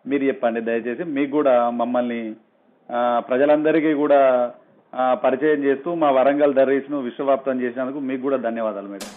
మీరు 0.05 0.23
చెప్పండి. 0.29 0.59
దయచేసి 0.69 1.03
మీకు 1.17 1.31
కూడా 1.37 1.55
మమ్మల్ని 1.81 2.21
ప్రజలందరికీ 3.29 3.93
కూడా 4.03 4.19
పరిచయం 5.23 5.61
చేస్తూ 5.67 5.89
మా 6.01 6.09
వరంగల్ 6.17 6.57
దర్రీస్ను 6.59 6.97
విశ్వవ్యాప్తం 7.07 7.61
చేసినందుకు 7.63 8.01
మీకు 8.09 8.23
కూడా 8.27 8.37
ధన్యవాదాలు 8.47 8.89
మేడం. 8.93 9.09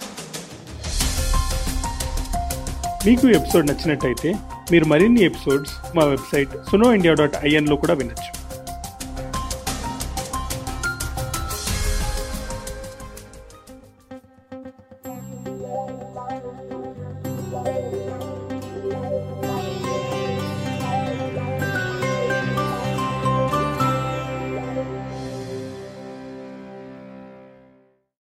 మీకు 3.06 3.26
ఎపిసోడ్ 3.38 3.68
నచ్చినట్టయితే 3.70 4.30
మీరు 4.72 4.84
మరిన్ని 4.84 5.22
ఎపిసోడ్స్ 5.24 5.96
మా 5.96 6.04
వెబ్సైట్ 6.04 6.50
సునో 6.70 6.94
ఇండియా 6.94 7.14
డాట్ 7.14 7.36
ఐఎన్లో 7.44 7.76
కూడా 7.76 7.94
వినొచ్చు. 7.94 8.37